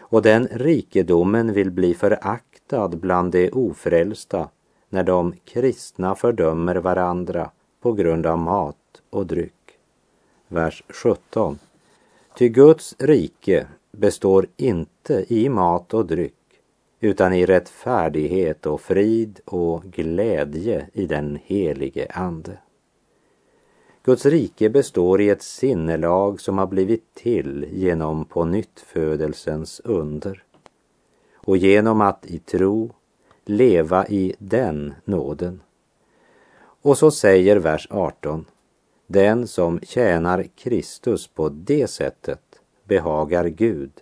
och 0.08 0.22
den 0.22 0.48
rikedomen 0.50 1.52
vill 1.52 1.70
bli 1.70 1.94
föraktad 1.94 2.88
bland 2.88 3.32
de 3.32 3.50
ofrälsta 3.50 4.48
när 4.88 5.02
de 5.02 5.34
kristna 5.44 6.14
fördömer 6.14 6.76
varandra 6.76 7.50
på 7.80 7.92
grund 7.92 8.26
av 8.26 8.38
mat 8.38 9.02
och 9.10 9.26
dryck. 9.26 9.52
Vers 10.48 10.82
17. 10.88 11.58
Ty 12.38 12.48
Guds 12.48 12.94
rike 12.98 13.66
består 13.92 14.46
inte 14.56 15.24
i 15.28 15.48
mat 15.48 15.94
och 15.94 16.06
dryck 16.06 16.32
utan 17.00 17.32
i 17.32 17.46
rättfärdighet 17.46 18.66
och 18.66 18.80
frid 18.80 19.40
och 19.44 19.82
glädje 19.84 20.86
i 20.92 21.06
den 21.06 21.38
helige 21.44 22.06
Ande. 22.10 22.58
Guds 24.06 24.26
rike 24.26 24.68
består 24.68 25.20
i 25.20 25.28
ett 25.28 25.42
sinnelag 25.42 26.40
som 26.40 26.58
har 26.58 26.66
blivit 26.66 27.14
till 27.14 27.66
genom 27.72 28.24
på 28.24 28.44
nyttfödelsens 28.44 29.80
under 29.84 30.42
och 31.34 31.56
genom 31.56 32.00
att 32.00 32.26
i 32.26 32.38
tro 32.38 32.92
leva 33.44 34.06
i 34.06 34.34
den 34.38 34.94
nåden. 35.04 35.60
Och 36.82 36.98
så 36.98 37.10
säger 37.10 37.56
vers 37.56 37.88
18. 37.90 38.44
Den 39.06 39.46
som 39.46 39.80
tjänar 39.80 40.46
Kristus 40.56 41.26
på 41.26 41.48
det 41.48 41.86
sättet 41.86 42.60
behagar 42.84 43.44
Gud 43.44 43.92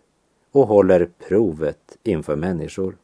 och 0.52 0.66
håller 0.66 1.10
provet 1.28 1.98
inför 2.02 2.36
människor. 2.36 2.96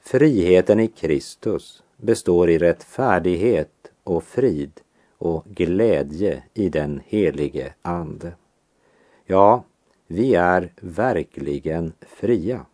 Friheten 0.00 0.80
i 0.80 0.88
Kristus 0.88 1.82
består 1.96 2.50
i 2.50 2.58
rättfärdighet 2.58 3.92
och 4.04 4.24
frid 4.24 4.80
och 5.20 5.44
glädje 5.44 6.42
i 6.54 6.68
den 6.68 7.00
helige 7.06 7.74
Ande. 7.82 8.32
Ja, 9.24 9.64
vi 10.06 10.34
är 10.34 10.72
verkligen 10.80 11.92
fria. 12.00 12.66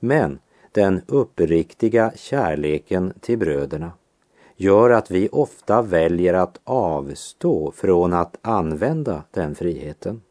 Men 0.00 0.38
den 0.72 1.02
uppriktiga 1.06 2.12
kärleken 2.16 3.12
till 3.20 3.38
bröderna 3.38 3.92
gör 4.56 4.90
att 4.90 5.10
vi 5.10 5.28
ofta 5.32 5.82
väljer 5.82 6.34
att 6.34 6.60
avstå 6.64 7.72
från 7.72 8.12
att 8.12 8.38
använda 8.42 9.24
den 9.30 9.54
friheten. 9.54 10.22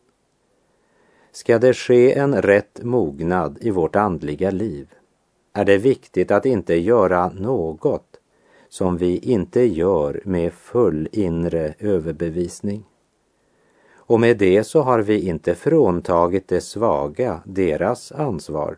Ska 1.32 1.60
det 1.60 1.74
ske 1.74 2.18
en 2.18 2.42
rätt 2.42 2.84
mognad 2.84 3.58
i 3.62 3.72
vårt 3.72 3.96
andliga 3.96 4.52
liv 4.52 4.88
är 5.54 5.66
det 5.66 5.78
viktigt 5.78 6.32
att 6.32 6.46
inte 6.46 6.76
göra 6.76 7.30
något 7.30 8.17
som 8.70 8.98
vi 8.98 9.18
inte 9.18 9.62
gör 9.62 10.22
med 10.26 10.54
full 10.54 11.10
inre 11.12 11.74
överbevisning. 11.80 12.84
Och 13.96 14.20
med 14.20 14.38
det 14.38 14.64
så 14.64 14.82
har 14.82 15.00
vi 15.00 15.28
inte 15.28 15.56
fråntagit 15.56 16.48
de 16.48 16.62
svaga 16.62 17.42
deras 17.46 18.12
ansvar. 18.12 18.78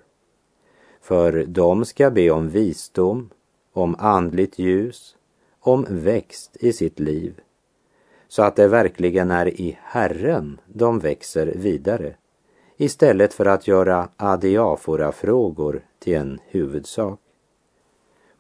För 1.02 1.46
de 1.48 1.86
ska 1.86 2.12
be 2.12 2.30
om 2.30 2.50
visdom, 2.50 3.30
om 3.74 3.96
andligt 4.00 4.60
ljus, 4.60 5.16
om 5.60 5.86
växt 5.90 6.58
i 6.60 6.74
sitt 6.74 7.00
liv, 7.00 7.40
så 8.28 8.44
att 8.44 8.56
det 8.56 8.68
verkligen 8.68 9.32
är 9.32 9.62
i 9.62 9.78
Herren 9.82 10.60
de 10.68 11.00
växer 11.00 11.54
vidare 11.56 12.16
istället 12.78 13.34
för 13.34 13.46
att 13.46 13.68
göra 13.68 14.10
adiafora-frågor 14.18 15.82
till 16.00 16.16
en 16.16 16.40
huvudsak. 16.46 17.20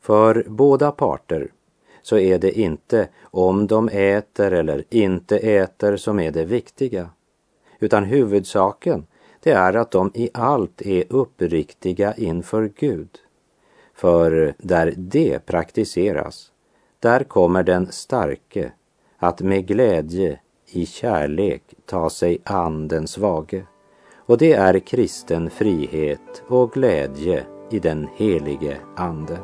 För 0.10 0.46
båda 0.48 0.92
parter 0.92 1.51
så 2.01 2.18
är 2.18 2.39
det 2.39 2.60
inte 2.60 3.08
om 3.22 3.68
de 3.68 3.89
äter 3.89 4.54
eller 4.54 4.84
inte 4.89 5.38
äter 5.38 5.98
som 5.98 6.20
är 6.20 6.32
det 6.32 6.46
viktiga, 6.46 7.10
utan 7.80 8.04
huvudsaken 8.04 9.08
det 9.39 9.51
är 9.51 9.74
att 9.74 9.92
de 9.92 10.12
i 10.13 10.30
allt 10.34 10.82
är 10.82 11.04
uppriktiga 11.10 12.13
inför 12.13 12.72
Gud. 12.80 13.10
För 13.94 14.54
där 14.58 14.94
det 14.98 15.46
praktiseras, 15.46 16.52
där 17.00 17.24
kommer 17.24 17.63
den 17.63 17.91
starke 17.91 18.72
att 19.17 19.41
med 19.41 19.67
glädje 19.67 20.39
i 20.65 20.86
kärlek 20.86 21.63
ta 21.86 22.10
sig 22.10 22.38
an 22.43 22.88
den 22.88 23.08
svage. 23.08 23.63
Och 24.15 24.38
det 24.38 24.54
är 24.54 24.80
kristen 24.80 25.50
frihet 25.50 26.43
och 26.48 26.72
glädje 26.72 27.45
i 27.71 27.79
den 27.79 28.10
helige 28.15 28.77
Ande. 28.97 29.39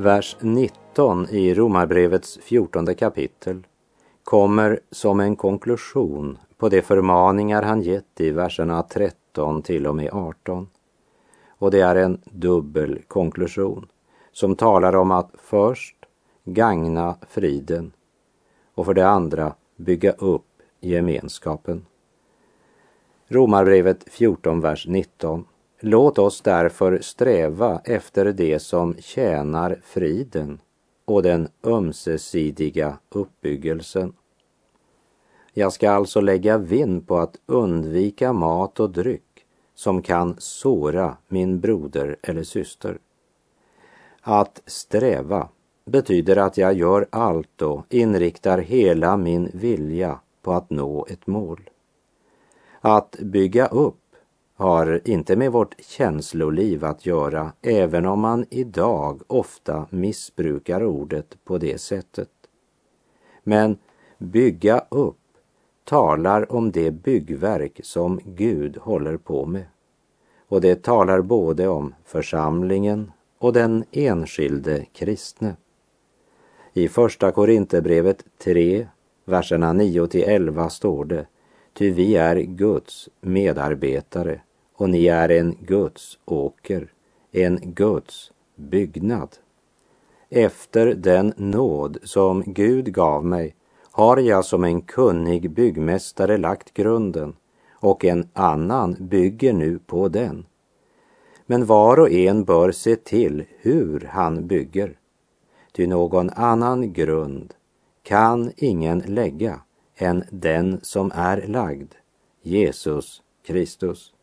Vers 0.00 0.36
19 0.40 1.26
i 1.30 1.54
Romarbrevets 1.54 2.38
fjortonde 2.42 2.94
kapitel 2.94 3.66
kommer 4.24 4.80
som 4.90 5.20
en 5.20 5.36
konklusion 5.36 6.38
på 6.56 6.68
de 6.68 6.82
förmaningar 6.82 7.62
han 7.62 7.82
gett 7.82 8.20
i 8.20 8.30
verserna 8.30 8.82
13 8.82 9.62
till 9.62 9.86
och 9.86 9.96
med 9.96 10.10
18. 10.12 10.68
Och 11.48 11.70
det 11.70 11.80
är 11.80 11.96
en 11.96 12.20
dubbel 12.24 13.02
konklusion 13.08 13.88
som 14.32 14.56
talar 14.56 14.96
om 14.96 15.10
att 15.10 15.30
först 15.38 15.96
gagna 16.44 17.16
friden 17.28 17.92
och 18.74 18.86
för 18.86 18.94
det 18.94 19.08
andra 19.08 19.54
bygga 19.76 20.12
upp 20.12 20.62
gemenskapen. 20.80 21.86
Romarbrevet 23.28 24.04
14, 24.10 24.60
vers 24.60 24.86
19 24.86 25.44
Låt 25.82 26.18
oss 26.18 26.40
därför 26.40 26.98
sträva 27.00 27.80
efter 27.84 28.24
det 28.24 28.58
som 28.58 28.94
tjänar 28.98 29.80
friden 29.84 30.60
och 31.04 31.22
den 31.22 31.48
ömsesidiga 31.64 32.98
uppbyggelsen. 33.10 34.12
Jag 35.52 35.72
ska 35.72 35.90
alltså 35.90 36.20
lägga 36.20 36.58
vind 36.58 37.08
på 37.08 37.18
att 37.18 37.36
undvika 37.46 38.32
mat 38.32 38.80
och 38.80 38.90
dryck 38.90 39.46
som 39.74 40.02
kan 40.02 40.36
såra 40.38 41.16
min 41.28 41.60
broder 41.60 42.16
eller 42.22 42.42
syster. 42.42 42.98
Att 44.20 44.62
sträva 44.66 45.48
betyder 45.84 46.36
att 46.36 46.56
jag 46.56 46.74
gör 46.74 47.06
allt 47.10 47.62
och 47.62 47.86
inriktar 47.88 48.58
hela 48.58 49.16
min 49.16 49.50
vilja 49.54 50.20
på 50.42 50.52
att 50.52 50.70
nå 50.70 51.06
ett 51.10 51.26
mål. 51.26 51.70
Att 52.80 53.16
bygga 53.20 53.66
upp 53.66 53.99
har 54.60 55.00
inte 55.04 55.36
med 55.36 55.52
vårt 55.52 55.80
känsloliv 55.80 56.84
att 56.84 57.06
göra, 57.06 57.52
även 57.62 58.06
om 58.06 58.20
man 58.20 58.46
idag 58.50 59.22
ofta 59.26 59.86
missbrukar 59.90 60.84
ordet 60.84 61.36
på 61.44 61.58
det 61.58 61.80
sättet. 61.80 62.28
Men 63.42 63.78
bygga 64.18 64.84
upp 64.88 65.16
talar 65.84 66.52
om 66.52 66.70
det 66.70 66.90
byggverk 66.90 67.80
som 67.82 68.20
Gud 68.24 68.76
håller 68.76 69.16
på 69.16 69.46
med. 69.46 69.64
Och 70.48 70.60
det 70.60 70.82
talar 70.82 71.20
både 71.20 71.68
om 71.68 71.94
församlingen 72.04 73.12
och 73.38 73.52
den 73.52 73.84
enskilde 73.92 74.86
kristne. 74.92 75.56
I 76.72 76.88
Första 76.88 77.32
Korinthierbrevet 77.32 78.24
3, 78.38 78.86
verserna 79.24 79.72
9 79.72 80.06
till 80.06 80.24
11 80.24 80.70
står 80.70 81.04
det 81.04 81.26
Ty 81.72 81.90
vi 81.90 82.16
är 82.16 82.36
Guds 82.36 83.08
medarbetare 83.20 84.40
och 84.80 84.90
ni 84.90 85.06
är 85.06 85.28
en 85.28 85.56
Guds 85.60 86.18
åker, 86.24 86.92
en 87.32 87.58
Guds 87.62 88.32
byggnad. 88.56 89.36
Efter 90.28 90.86
den 90.86 91.32
nåd 91.36 91.98
som 92.02 92.42
Gud 92.46 92.94
gav 92.94 93.24
mig 93.24 93.54
har 93.90 94.16
jag 94.16 94.44
som 94.44 94.64
en 94.64 94.82
kunnig 94.82 95.50
byggmästare 95.50 96.36
lagt 96.36 96.74
grunden 96.74 97.36
och 97.72 98.04
en 98.04 98.28
annan 98.32 98.96
bygger 99.00 99.52
nu 99.52 99.78
på 99.78 100.08
den. 100.08 100.46
Men 101.46 101.66
var 101.66 102.00
och 102.00 102.10
en 102.10 102.44
bör 102.44 102.72
se 102.72 102.96
till 102.96 103.44
hur 103.58 104.08
han 104.10 104.46
bygger. 104.46 104.98
Ty 105.72 105.86
någon 105.86 106.30
annan 106.30 106.92
grund 106.92 107.54
kan 108.02 108.52
ingen 108.56 108.98
lägga 108.98 109.60
än 109.96 110.24
den 110.30 110.80
som 110.82 111.12
är 111.14 111.46
lagd, 111.46 111.92
Jesus 112.42 113.22
Kristus. 113.46 114.14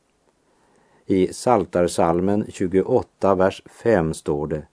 I 1.10 1.34
Saltarsalmen 1.34 2.46
28, 2.50 3.36
vers 3.36 3.64
5 3.66 4.14
står 4.14 4.48
det 4.48 4.68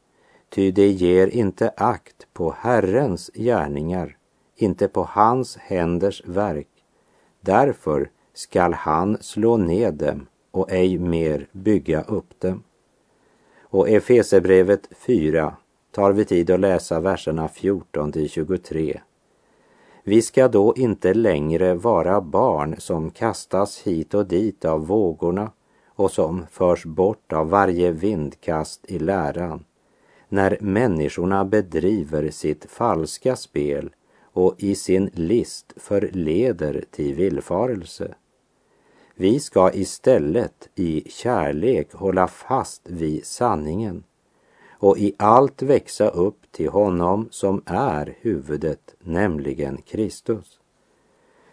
Ty 0.48 0.70
det 0.70 0.88
ger 0.88 1.26
inte 1.26 1.68
akt 1.76 2.26
på 2.32 2.54
Herrens 2.58 3.30
gärningar, 3.34 4.16
inte 4.56 4.88
på 4.88 5.02
hans 5.02 5.56
händers 5.56 6.22
verk. 6.24 6.68
Därför 7.40 8.10
skall 8.32 8.72
han 8.72 9.18
slå 9.20 9.56
ned 9.56 9.94
dem 9.94 10.26
och 10.50 10.72
ej 10.72 10.98
mer 10.98 11.48
bygga 11.52 12.02
upp 12.02 12.40
dem. 12.40 12.62
Och 13.62 13.88
Efesebrevet 13.88 14.88
4 14.96 15.56
tar 15.90 16.12
vi 16.12 16.24
tid 16.24 16.50
att 16.50 16.60
läsa 16.60 17.00
verserna 17.00 17.48
14 17.48 18.12
till 18.12 18.28
23. 18.28 19.00
Vi 20.04 20.22
ska 20.22 20.48
då 20.48 20.74
inte 20.76 21.14
längre 21.14 21.74
vara 21.74 22.20
barn 22.20 22.74
som 22.78 23.10
kastas 23.10 23.82
hit 23.82 24.14
och 24.14 24.26
dit 24.26 24.64
av 24.64 24.86
vågorna 24.86 25.50
och 25.94 26.10
som 26.10 26.46
förs 26.50 26.84
bort 26.84 27.32
av 27.32 27.48
varje 27.48 27.92
vindkast 27.92 28.84
i 28.88 28.98
läran 28.98 29.64
när 30.28 30.58
människorna 30.60 31.44
bedriver 31.44 32.30
sitt 32.30 32.64
falska 32.70 33.36
spel 33.36 33.90
och 34.32 34.54
i 34.58 34.74
sin 34.74 35.10
list 35.14 35.72
förleder 35.76 36.84
till 36.90 37.14
villfarelse. 37.14 38.14
Vi 39.14 39.40
ska 39.40 39.72
istället 39.72 40.68
i 40.74 41.10
kärlek 41.10 41.92
hålla 41.92 42.28
fast 42.28 42.82
vid 42.84 43.26
sanningen 43.26 44.04
och 44.70 44.98
i 44.98 45.14
allt 45.18 45.62
växa 45.62 46.08
upp 46.08 46.52
till 46.52 46.68
honom 46.68 47.28
som 47.30 47.62
är 47.66 48.16
huvudet, 48.20 48.94
nämligen 49.00 49.76
Kristus. 49.76 50.60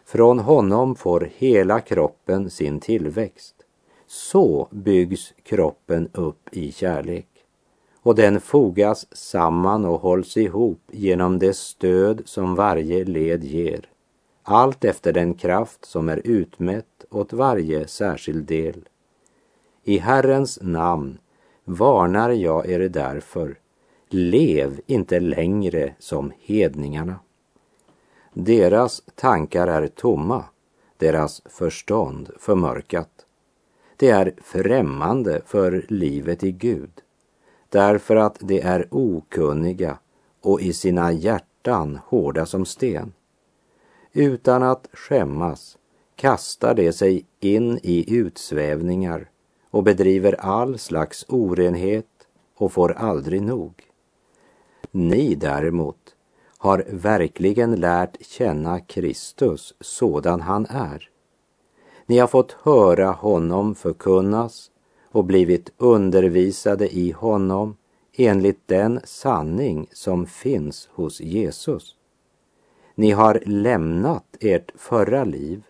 Från 0.06 0.40
honom 0.40 0.96
får 0.96 1.30
hela 1.36 1.80
kroppen 1.80 2.50
sin 2.50 2.80
tillväxt. 2.80 3.56
Så 4.14 4.68
byggs 4.72 5.34
kroppen 5.44 6.10
upp 6.14 6.50
i 6.52 6.72
kärlek 6.72 7.28
och 8.02 8.16
den 8.16 8.42
fogas 8.42 9.08
samman 9.12 9.86
och 9.86 10.02
hålls 10.02 10.38
ihop 10.38 10.82
genom 10.92 11.40
det 11.40 11.54
stöd 11.54 12.22
som 12.26 12.56
varje 12.56 13.06
led 13.06 13.44
ger, 13.44 13.90
allt 14.44 14.86
efter 14.86 15.14
den 15.14 15.34
kraft 15.34 15.86
som 15.86 16.10
är 16.10 16.22
utmätt 16.24 17.06
åt 17.10 17.34
varje 17.34 17.88
särskild 17.88 18.46
del. 18.46 18.88
I 19.84 19.98
Herrens 19.98 20.60
namn 20.62 21.18
varnar 21.66 22.30
jag 22.30 22.70
er 22.70 22.90
därför, 22.90 23.60
lev 24.10 24.82
inte 24.86 25.20
längre 25.20 25.96
som 26.00 26.32
hedningarna. 26.40 27.20
Deras 28.34 29.04
tankar 29.16 29.68
är 29.68 29.88
tomma, 29.88 30.44
deras 30.98 31.42
förstånd 31.46 32.30
förmörkat. 32.40 33.26
Det 34.02 34.10
är 34.10 34.34
främmande 34.42 35.42
för 35.46 35.86
livet 35.88 36.44
i 36.44 36.52
Gud 36.52 36.92
därför 37.70 38.16
att 38.16 38.38
de 38.40 38.62
är 38.62 38.88
okunniga 38.92 39.98
och 40.42 40.62
i 40.62 40.74
sina 40.74 41.12
hjärtan 41.12 42.00
hårda 42.06 42.46
som 42.46 42.66
sten. 42.66 43.14
Utan 44.14 44.64
att 44.64 44.88
skämmas 44.94 45.78
kastar 46.16 46.74
de 46.74 46.94
sig 46.94 47.26
in 47.40 47.80
i 47.84 48.16
utsvävningar 48.16 49.30
och 49.70 49.84
bedriver 49.84 50.36
all 50.40 50.80
slags 50.80 51.26
orenhet 51.28 52.28
och 52.56 52.72
får 52.72 52.92
aldrig 52.92 53.42
nog. 53.42 53.74
Ni 54.92 55.36
däremot 55.36 56.16
har 56.58 56.86
verkligen 56.90 57.76
lärt 57.76 58.26
känna 58.26 58.80
Kristus 58.80 59.74
sådan 59.80 60.42
han 60.42 60.66
är. 60.70 61.11
Ni 62.12 62.20
har 62.20 62.28
fått 62.28 62.52
höra 62.52 63.12
honom 63.12 63.76
förkunnas 63.76 64.72
och 65.12 65.26
blivit 65.26 65.72
undervisade 65.78 66.96
i 66.96 67.12
honom 67.12 67.76
enligt 68.14 68.68
den 68.68 69.00
sanning 69.04 69.88
som 69.92 70.26
finns 70.26 70.90
hos 70.94 71.22
Jesus. 71.22 71.96
Ni 72.96 73.12
har 73.12 73.44
lämnat 73.46 74.26
ert 74.40 74.72
förra 74.76 75.24
liv 75.24 75.64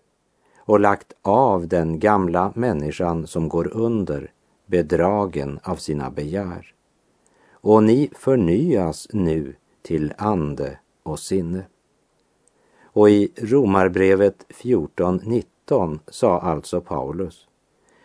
och 0.58 0.80
lagt 0.80 1.14
av 1.22 1.68
den 1.68 2.00
gamla 2.00 2.52
människan 2.56 3.28
som 3.28 3.50
går 3.50 3.78
under, 3.78 4.32
bedragen 4.66 5.60
av 5.64 5.76
sina 5.76 6.12
begär. 6.12 6.74
Och 7.52 7.84
ni 7.84 8.10
förnyas 8.16 9.08
nu 9.14 9.56
till 9.82 10.14
ande 10.18 10.80
och 11.04 11.20
sinne. 11.20 11.66
Och 12.84 13.10
i 13.10 13.32
Romarbrevet 13.36 14.46
14.19 14.50 15.44
sa 16.08 16.40
alltså 16.40 16.82
Paulus 16.82 17.48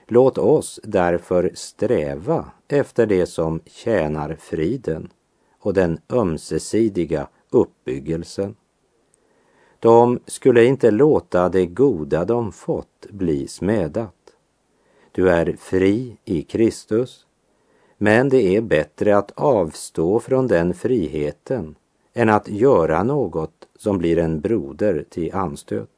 Låt 0.08 0.38
oss 0.38 0.80
därför 0.82 1.50
sträva 1.54 2.50
efter 2.68 3.06
det 3.06 3.26
som 3.26 3.60
tjänar 3.66 4.36
friden 4.40 5.08
och 5.60 5.74
den 5.74 6.00
ömsesidiga 6.08 7.28
uppbyggelsen. 7.50 8.56
De 9.80 10.20
skulle 10.26 10.64
inte 10.64 10.90
låta 10.90 11.48
det 11.48 11.66
goda 11.66 12.24
de 12.24 12.52
fått 12.52 13.06
bli 13.10 13.48
smädat. 13.48 14.14
Du 15.12 15.30
är 15.30 15.56
fri 15.58 16.16
i 16.24 16.42
Kristus, 16.42 17.26
men 17.98 18.28
det 18.28 18.56
är 18.56 18.60
bättre 18.60 19.16
att 19.16 19.30
avstå 19.30 20.20
från 20.20 20.46
den 20.46 20.74
friheten 20.74 21.74
än 22.14 22.28
att 22.28 22.48
göra 22.48 23.02
något 23.02 23.68
som 23.78 23.98
blir 23.98 24.18
en 24.18 24.40
broder 24.40 25.04
till 25.10 25.34
anstöt. 25.34 25.95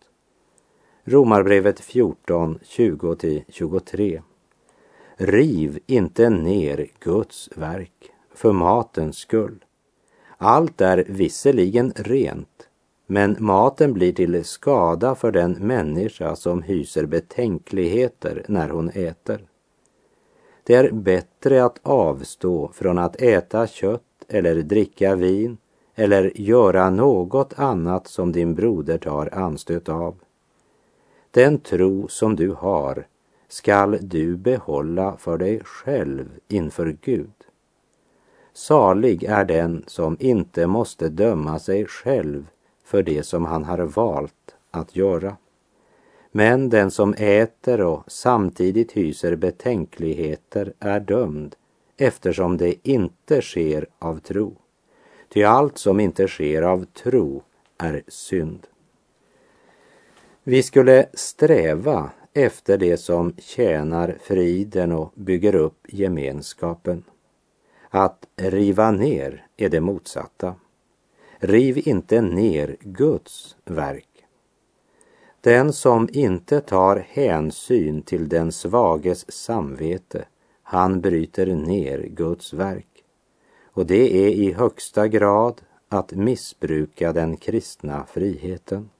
Romarbrevet 1.11 1.81
14, 1.81 2.59
20-23. 2.63 4.23
Riv 5.17 5.79
inte 5.87 6.31
ner 6.31 6.87
Guds 7.01 7.51
verk 7.57 8.11
för 8.35 8.53
matens 8.53 9.17
skull. 9.17 9.65
Allt 10.37 10.81
är 10.81 11.05
visserligen 11.09 11.93
rent, 11.97 12.69
men 13.07 13.37
maten 13.39 13.93
blir 13.93 14.13
till 14.13 14.45
skada 14.45 15.15
för 15.15 15.33
den 15.33 15.53
människa 15.53 16.37
som 16.37 16.63
hyser 16.63 17.07
betänkligheter 17.07 18.45
när 18.49 18.69
hon 18.69 18.89
äter. 18.89 19.49
Det 20.65 20.75
är 20.75 20.91
bättre 20.91 21.65
att 21.65 21.81
avstå 21.83 22.71
från 22.75 22.99
att 22.99 23.23
äta 23.23 23.67
kött 23.67 24.03
eller 24.29 24.63
dricka 24.63 25.15
vin 25.15 25.57
eller 25.95 26.41
göra 26.41 26.91
något 26.91 27.55
annat 27.57 28.07
som 28.07 28.33
din 28.33 28.55
broder 28.55 28.99
tar 28.99 29.35
anstöt 29.35 29.89
av. 29.89 30.15
Den 31.39 31.59
tro 31.59 32.09
som 32.09 32.37
du 32.37 32.51
har 32.51 33.07
skall 33.49 33.99
du 34.01 34.37
behålla 34.37 35.17
för 35.17 35.39
dig 35.39 35.61
själv 35.65 36.29
inför 36.49 36.97
Gud. 37.03 37.33
Salig 38.53 39.25
är 39.25 39.45
den 39.45 39.85
som 39.87 40.17
inte 40.21 40.67
måste 40.67 41.09
döma 41.09 41.59
sig 41.59 41.87
själv 41.87 42.47
för 42.85 43.03
det 43.03 43.23
som 43.23 43.45
han 43.45 43.65
har 43.65 43.79
valt 43.79 44.55
att 44.71 44.97
göra. 44.97 45.37
Men 46.33 46.69
den 46.69 46.91
som 46.91 47.15
äter 47.15 47.81
och 47.81 48.05
samtidigt 48.07 48.93
hyser 48.93 49.37
betänkligheter 49.37 50.73
är 50.79 51.01
dömd 51.01 51.57
eftersom 51.97 52.57
det 52.57 52.89
inte 52.89 53.43
sker 53.43 53.87
av 53.99 54.19
tro. 54.19 54.57
Ty 55.29 55.43
allt 55.43 55.79
som 55.79 56.01
inte 56.01 56.29
sker 56.29 56.63
av 56.63 56.85
tro 56.85 57.43
är 57.79 58.03
synd. 58.09 58.67
Vi 60.45 60.63
skulle 60.63 61.07
sträva 61.15 62.11
efter 62.33 62.79
det 62.79 62.97
som 62.97 63.35
tjänar 63.39 64.19
friden 64.21 64.93
och 64.93 65.13
bygger 65.15 65.55
upp 65.55 65.87
gemenskapen. 65.89 67.05
Att 67.91 68.27
riva 68.37 68.91
ner 68.91 69.47
är 69.57 69.69
det 69.69 69.81
motsatta. 69.81 70.55
Riv 71.39 71.89
inte 71.89 72.21
ner 72.21 72.77
Guds 72.81 73.57
verk. 73.65 74.09
Den 75.41 75.73
som 75.73 76.09
inte 76.13 76.61
tar 76.61 76.97
hänsyn 77.09 78.03
till 78.03 78.29
den 78.29 78.53
svages 78.53 79.33
samvete, 79.33 80.25
han 80.63 81.01
bryter 81.01 81.47
ner 81.47 81.99
Guds 81.99 82.53
verk. 82.53 83.05
Och 83.65 83.87
det 83.87 84.27
är 84.27 84.29
i 84.29 84.53
högsta 84.53 85.09
grad 85.09 85.61
att 85.89 86.13
missbruka 86.13 87.13
den 87.13 87.37
kristna 87.37 88.07
friheten. 88.07 88.91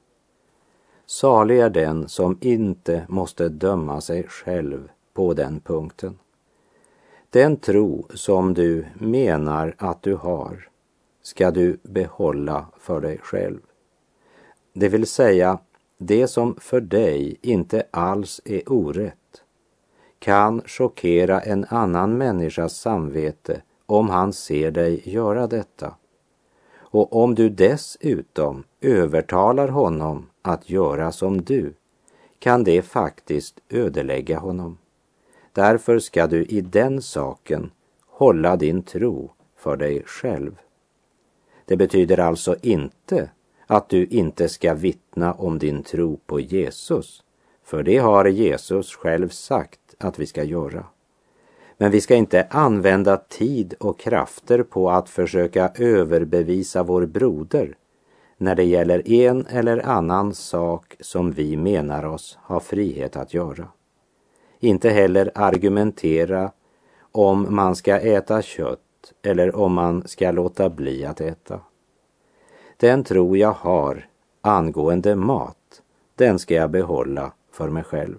Salig 1.11 1.59
är 1.61 1.71
den 1.71 2.09
som 2.09 2.39
inte 2.41 3.07
måste 3.09 3.49
döma 3.49 4.01
sig 4.01 4.27
själv 4.29 4.89
på 5.15 5.35
den 5.35 5.61
punkten. 5.61 6.19
Den 7.31 7.57
tro 7.57 8.07
som 8.15 8.55
du 8.55 8.87
menar 8.95 9.75
att 9.79 10.03
du 10.03 10.15
har 10.15 10.69
ska 11.23 11.51
du 11.51 11.79
behålla 11.83 12.67
för 12.79 13.01
dig 13.01 13.19
själv. 13.23 13.59
Det 14.73 14.89
vill 14.89 15.07
säga, 15.07 15.59
det 15.99 16.27
som 16.27 16.57
för 16.61 16.81
dig 16.81 17.39
inte 17.43 17.83
alls 17.91 18.41
är 18.45 18.73
orätt 18.73 19.43
kan 20.19 20.63
chockera 20.67 21.41
en 21.41 21.65
annan 21.69 22.19
människas 22.19 22.77
samvete 22.77 23.63
om 23.87 24.09
han 24.11 24.33
ser 24.33 24.71
dig 24.71 25.03
göra 25.05 25.47
detta. 25.47 25.95
Och 26.77 27.17
om 27.17 27.35
du 27.35 27.49
dessutom 27.49 28.65
övertalar 28.81 29.69
honom 29.69 30.27
att 30.49 30.71
göra 30.71 31.13
som 31.13 31.43
du 31.43 31.73
kan 32.39 32.65
det 32.65 32.83
faktiskt 32.83 33.61
ödelägga 33.69 34.39
honom. 34.39 34.79
Därför 35.53 35.99
ska 35.99 36.27
du 36.27 36.45
i 36.45 36.61
den 36.61 37.03
saken 37.03 37.71
hålla 38.07 38.57
din 38.57 38.83
tro 38.83 39.33
för 39.57 39.77
dig 39.77 40.03
själv. 40.07 40.59
Det 41.65 41.77
betyder 41.77 42.21
alltså 42.21 42.57
inte 42.63 43.31
att 43.67 43.89
du 43.89 44.07
inte 44.07 44.49
ska 44.49 44.75
vittna 44.75 45.33
om 45.33 45.59
din 45.59 45.83
tro 45.83 46.17
på 46.27 46.41
Jesus, 46.41 47.23
för 47.65 47.83
det 47.83 47.99
har 47.99 48.25
Jesus 48.25 48.95
själv 48.95 49.29
sagt 49.29 49.81
att 49.99 50.19
vi 50.19 50.27
ska 50.27 50.45
göra. 50.45 50.85
Men 51.77 51.91
vi 51.91 52.01
ska 52.01 52.15
inte 52.15 52.47
använda 52.51 53.17
tid 53.17 53.75
och 53.81 53.99
krafter 53.99 54.63
på 54.63 54.91
att 54.91 55.09
försöka 55.09 55.73
överbevisa 55.75 56.83
vår 56.83 57.07
broder 57.07 57.77
när 58.39 58.55
det 58.55 58.65
gäller 58.65 59.11
en 59.13 59.47
eller 59.47 59.87
annan 59.87 60.35
sak 60.35 60.97
som 61.01 61.33
vi 61.33 61.57
menar 61.57 62.05
oss 62.05 62.39
ha 62.43 62.61
frihet 62.61 63.17
att 63.17 63.35
göra. 63.35 63.69
Inte 64.61 64.91
heller 64.91 65.31
argumentera 65.35 66.53
om 67.13 67.55
man 67.55 67.77
ska 67.77 67.99
äta 67.99 68.43
kött 68.43 68.81
eller 69.23 69.57
om 69.57 69.73
man 69.73 70.09
ska 70.09 70.31
låta 70.31 70.71
bli 70.71 71.05
att 71.05 71.21
äta. 71.21 71.61
Den 72.77 73.05
tro 73.05 73.37
jag 73.37 73.53
har 73.53 74.07
angående 74.41 75.17
mat, 75.17 75.83
den 76.15 76.39
ska 76.39 76.55
jag 76.55 76.71
behålla 76.71 77.33
för 77.53 77.69
mig 77.69 77.85
själv. 77.85 78.19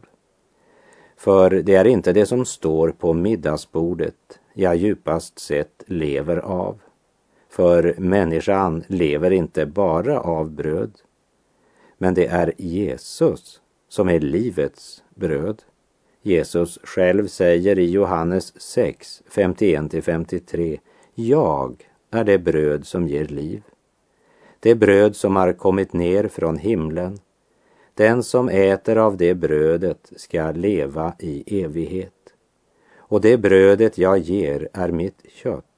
För 1.17 1.49
det 1.49 1.75
är 1.75 1.87
inte 1.87 2.13
det 2.13 2.25
som 2.25 2.45
står 2.45 2.89
på 2.91 3.13
middagsbordet 3.13 4.39
jag 4.53 4.75
djupast 4.75 5.39
sett 5.39 5.83
lever 5.85 6.37
av. 6.37 6.81
För 7.49 7.95
människan 7.97 8.83
lever 8.87 9.31
inte 9.31 9.65
bara 9.65 10.19
av 10.19 10.51
bröd, 10.51 10.91
men 11.97 12.13
det 12.13 12.25
är 12.25 12.53
Jesus 12.57 13.61
som 13.87 14.09
är 14.09 14.19
livets 14.19 15.03
bröd. 15.15 15.63
Jesus 16.21 16.79
själv 16.83 17.27
säger 17.27 17.79
i 17.79 17.91
Johannes 17.91 18.61
6, 18.61 19.23
51-53, 19.31 20.79
Jag 21.15 21.89
är 22.11 22.23
det 22.23 22.39
bröd 22.39 22.87
som 22.87 23.07
ger 23.07 23.25
liv. 23.25 23.63
Det 24.59 24.75
bröd 24.75 25.15
som 25.15 25.35
har 25.35 25.53
kommit 25.53 25.93
ner 25.93 26.27
från 26.27 26.57
himlen. 26.57 27.19
Den 27.93 28.23
som 28.23 28.49
äter 28.49 28.97
av 28.97 29.17
det 29.17 29.33
brödet 29.33 30.11
ska 30.15 30.51
leva 30.51 31.13
i 31.19 31.63
evighet. 31.63 32.13
Och 32.97 33.21
det 33.21 33.37
brödet 33.37 33.97
jag 33.97 34.17
ger 34.17 34.69
är 34.73 34.91
mitt 34.91 35.25
kött 35.29 35.68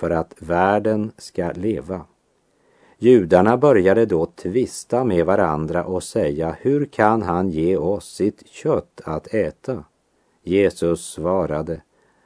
för 0.00 0.10
att 0.10 0.34
världen 0.38 1.12
ska 1.18 1.52
leva. 1.52 2.04
Judarna 2.98 3.56
började 3.56 4.06
då 4.06 4.26
tvista 4.26 5.04
med 5.04 5.26
varandra 5.26 5.84
och 5.84 6.02
säga, 6.02 6.56
hur 6.60 6.86
kan 6.86 7.22
han 7.22 7.50
ge 7.50 7.76
oss 7.76 8.14
sitt 8.14 8.48
kött 8.48 9.00
att 9.04 9.34
äta? 9.34 9.84
Jesus 10.42 11.06
svarade, 11.06 11.82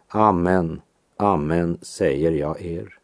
Amen, 0.09 0.81
amen 1.17 1.79
säger 1.83 2.33
jag 2.33 2.63
er. 2.63 2.99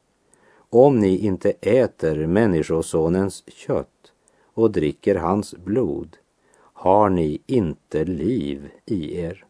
Om 0.71 0.99
ni 0.99 1.17
inte 1.17 1.51
äter 1.61 2.27
Människosonens 2.27 3.45
kött 3.47 4.13
och 4.55 4.71
dricker 4.71 5.15
hans 5.15 5.55
blod 5.55 6.17
har 6.57 7.09
ni 7.11 7.43
inte 7.47 8.05
liv 8.05 8.71
i 8.87 9.21
er. 9.21 9.45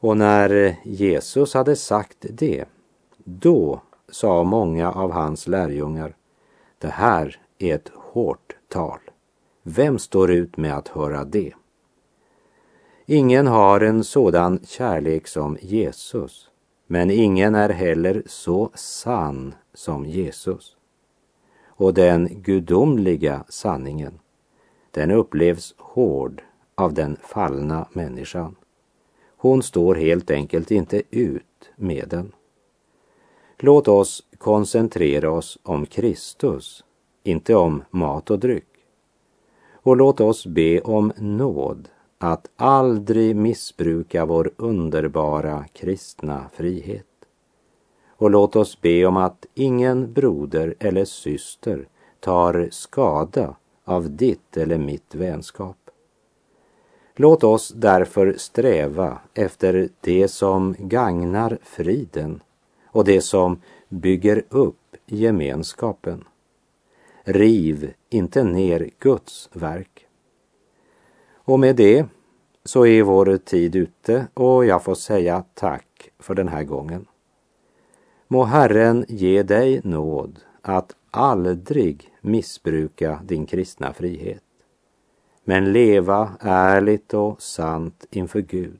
Och 0.00 0.16
när 0.16 0.76
Jesus 0.84 1.54
hade 1.54 1.76
sagt 1.76 2.26
det 2.30 2.64
då 3.28 3.80
sa 4.08 4.44
många 4.44 4.92
av 4.92 5.12
hans 5.12 5.46
lärjungar, 5.46 6.16
det 6.78 6.88
här 6.88 7.40
är 7.58 7.74
ett 7.74 7.88
hårt 7.94 8.56
tal. 8.68 8.98
Vem 9.62 9.98
står 9.98 10.30
ut 10.30 10.56
med 10.56 10.76
att 10.76 10.88
höra 10.88 11.24
det? 11.24 11.52
Ingen 13.06 13.46
har 13.46 13.80
en 13.80 14.04
sådan 14.04 14.60
kärlek 14.64 15.28
som 15.28 15.58
Jesus, 15.60 16.50
men 16.86 17.10
ingen 17.10 17.54
är 17.54 17.68
heller 17.68 18.22
så 18.26 18.70
sann 18.74 19.54
som 19.74 20.06
Jesus. 20.06 20.76
Och 21.66 21.94
den 21.94 22.28
gudomliga 22.42 23.44
sanningen, 23.48 24.18
den 24.90 25.10
upplevs 25.10 25.74
hård 25.78 26.42
av 26.74 26.94
den 26.94 27.16
fallna 27.22 27.88
människan. 27.92 28.56
Hon 29.36 29.62
står 29.62 29.94
helt 29.94 30.30
enkelt 30.30 30.70
inte 30.70 31.02
ut 31.10 31.70
med 31.76 32.08
den. 32.08 32.32
Låt 33.58 33.88
oss 33.88 34.22
koncentrera 34.38 35.30
oss 35.30 35.58
om 35.62 35.86
Kristus, 35.86 36.84
inte 37.22 37.54
om 37.54 37.84
mat 37.90 38.30
och 38.30 38.38
dryck. 38.38 38.68
Och 39.72 39.96
låt 39.96 40.20
oss 40.20 40.46
be 40.46 40.80
om 40.80 41.12
nåd 41.16 41.88
att 42.18 42.48
aldrig 42.56 43.36
missbruka 43.36 44.26
vår 44.26 44.50
underbara 44.56 45.64
kristna 45.72 46.44
frihet. 46.52 47.06
Och 48.08 48.30
låt 48.30 48.56
oss 48.56 48.80
be 48.80 49.06
om 49.06 49.16
att 49.16 49.46
ingen 49.54 50.12
broder 50.12 50.74
eller 50.78 51.04
syster 51.04 51.88
tar 52.20 52.68
skada 52.70 53.56
av 53.84 54.10
ditt 54.16 54.56
eller 54.56 54.78
mitt 54.78 55.14
vänskap. 55.14 55.76
Låt 57.14 57.44
oss 57.44 57.72
därför 57.76 58.34
sträva 58.38 59.18
efter 59.34 59.88
det 60.00 60.28
som 60.28 60.74
gagnar 60.78 61.58
friden 61.62 62.40
och 62.96 63.04
det 63.04 63.20
som 63.20 63.60
bygger 63.88 64.42
upp 64.48 64.96
gemenskapen. 65.06 66.24
Riv 67.24 67.92
inte 68.10 68.44
ner 68.44 68.90
Guds 68.98 69.50
verk. 69.52 70.06
Och 71.34 71.60
med 71.60 71.76
det 71.76 72.06
så 72.64 72.86
är 72.86 73.02
vår 73.02 73.36
tid 73.36 73.76
ute 73.76 74.26
och 74.34 74.66
jag 74.66 74.84
får 74.84 74.94
säga 74.94 75.44
tack 75.54 76.10
för 76.18 76.34
den 76.34 76.48
här 76.48 76.64
gången. 76.64 77.06
Må 78.28 78.44
Herren 78.44 79.04
ge 79.08 79.42
dig 79.42 79.80
nåd 79.84 80.40
att 80.62 80.96
aldrig 81.10 82.10
missbruka 82.20 83.20
din 83.24 83.46
kristna 83.46 83.92
frihet, 83.92 84.42
men 85.44 85.72
leva 85.72 86.36
ärligt 86.40 87.14
och 87.14 87.42
sant 87.42 88.06
inför 88.10 88.40
Gud 88.40 88.78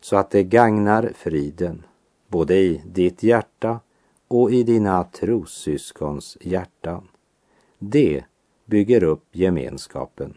så 0.00 0.16
att 0.16 0.30
det 0.30 0.42
gagnar 0.42 1.12
friden 1.14 1.82
både 2.34 2.54
i 2.54 2.82
ditt 2.86 3.22
hjärta 3.22 3.80
och 4.28 4.52
i 4.52 4.62
dina 4.62 5.04
trossyskons 5.04 6.38
hjärtan. 6.40 7.08
Det 7.78 8.24
bygger 8.64 9.02
upp 9.02 9.24
gemenskapen. 9.32 10.34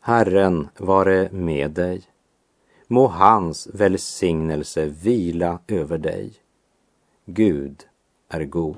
Herren 0.00 0.68
vare 0.78 1.28
med 1.32 1.70
dig. 1.70 2.02
Må 2.86 3.06
hans 3.06 3.68
välsignelse 3.72 4.86
vila 4.86 5.58
över 5.68 5.98
dig. 5.98 6.32
Gud 7.24 7.84
är 8.28 8.44
god. 8.44 8.76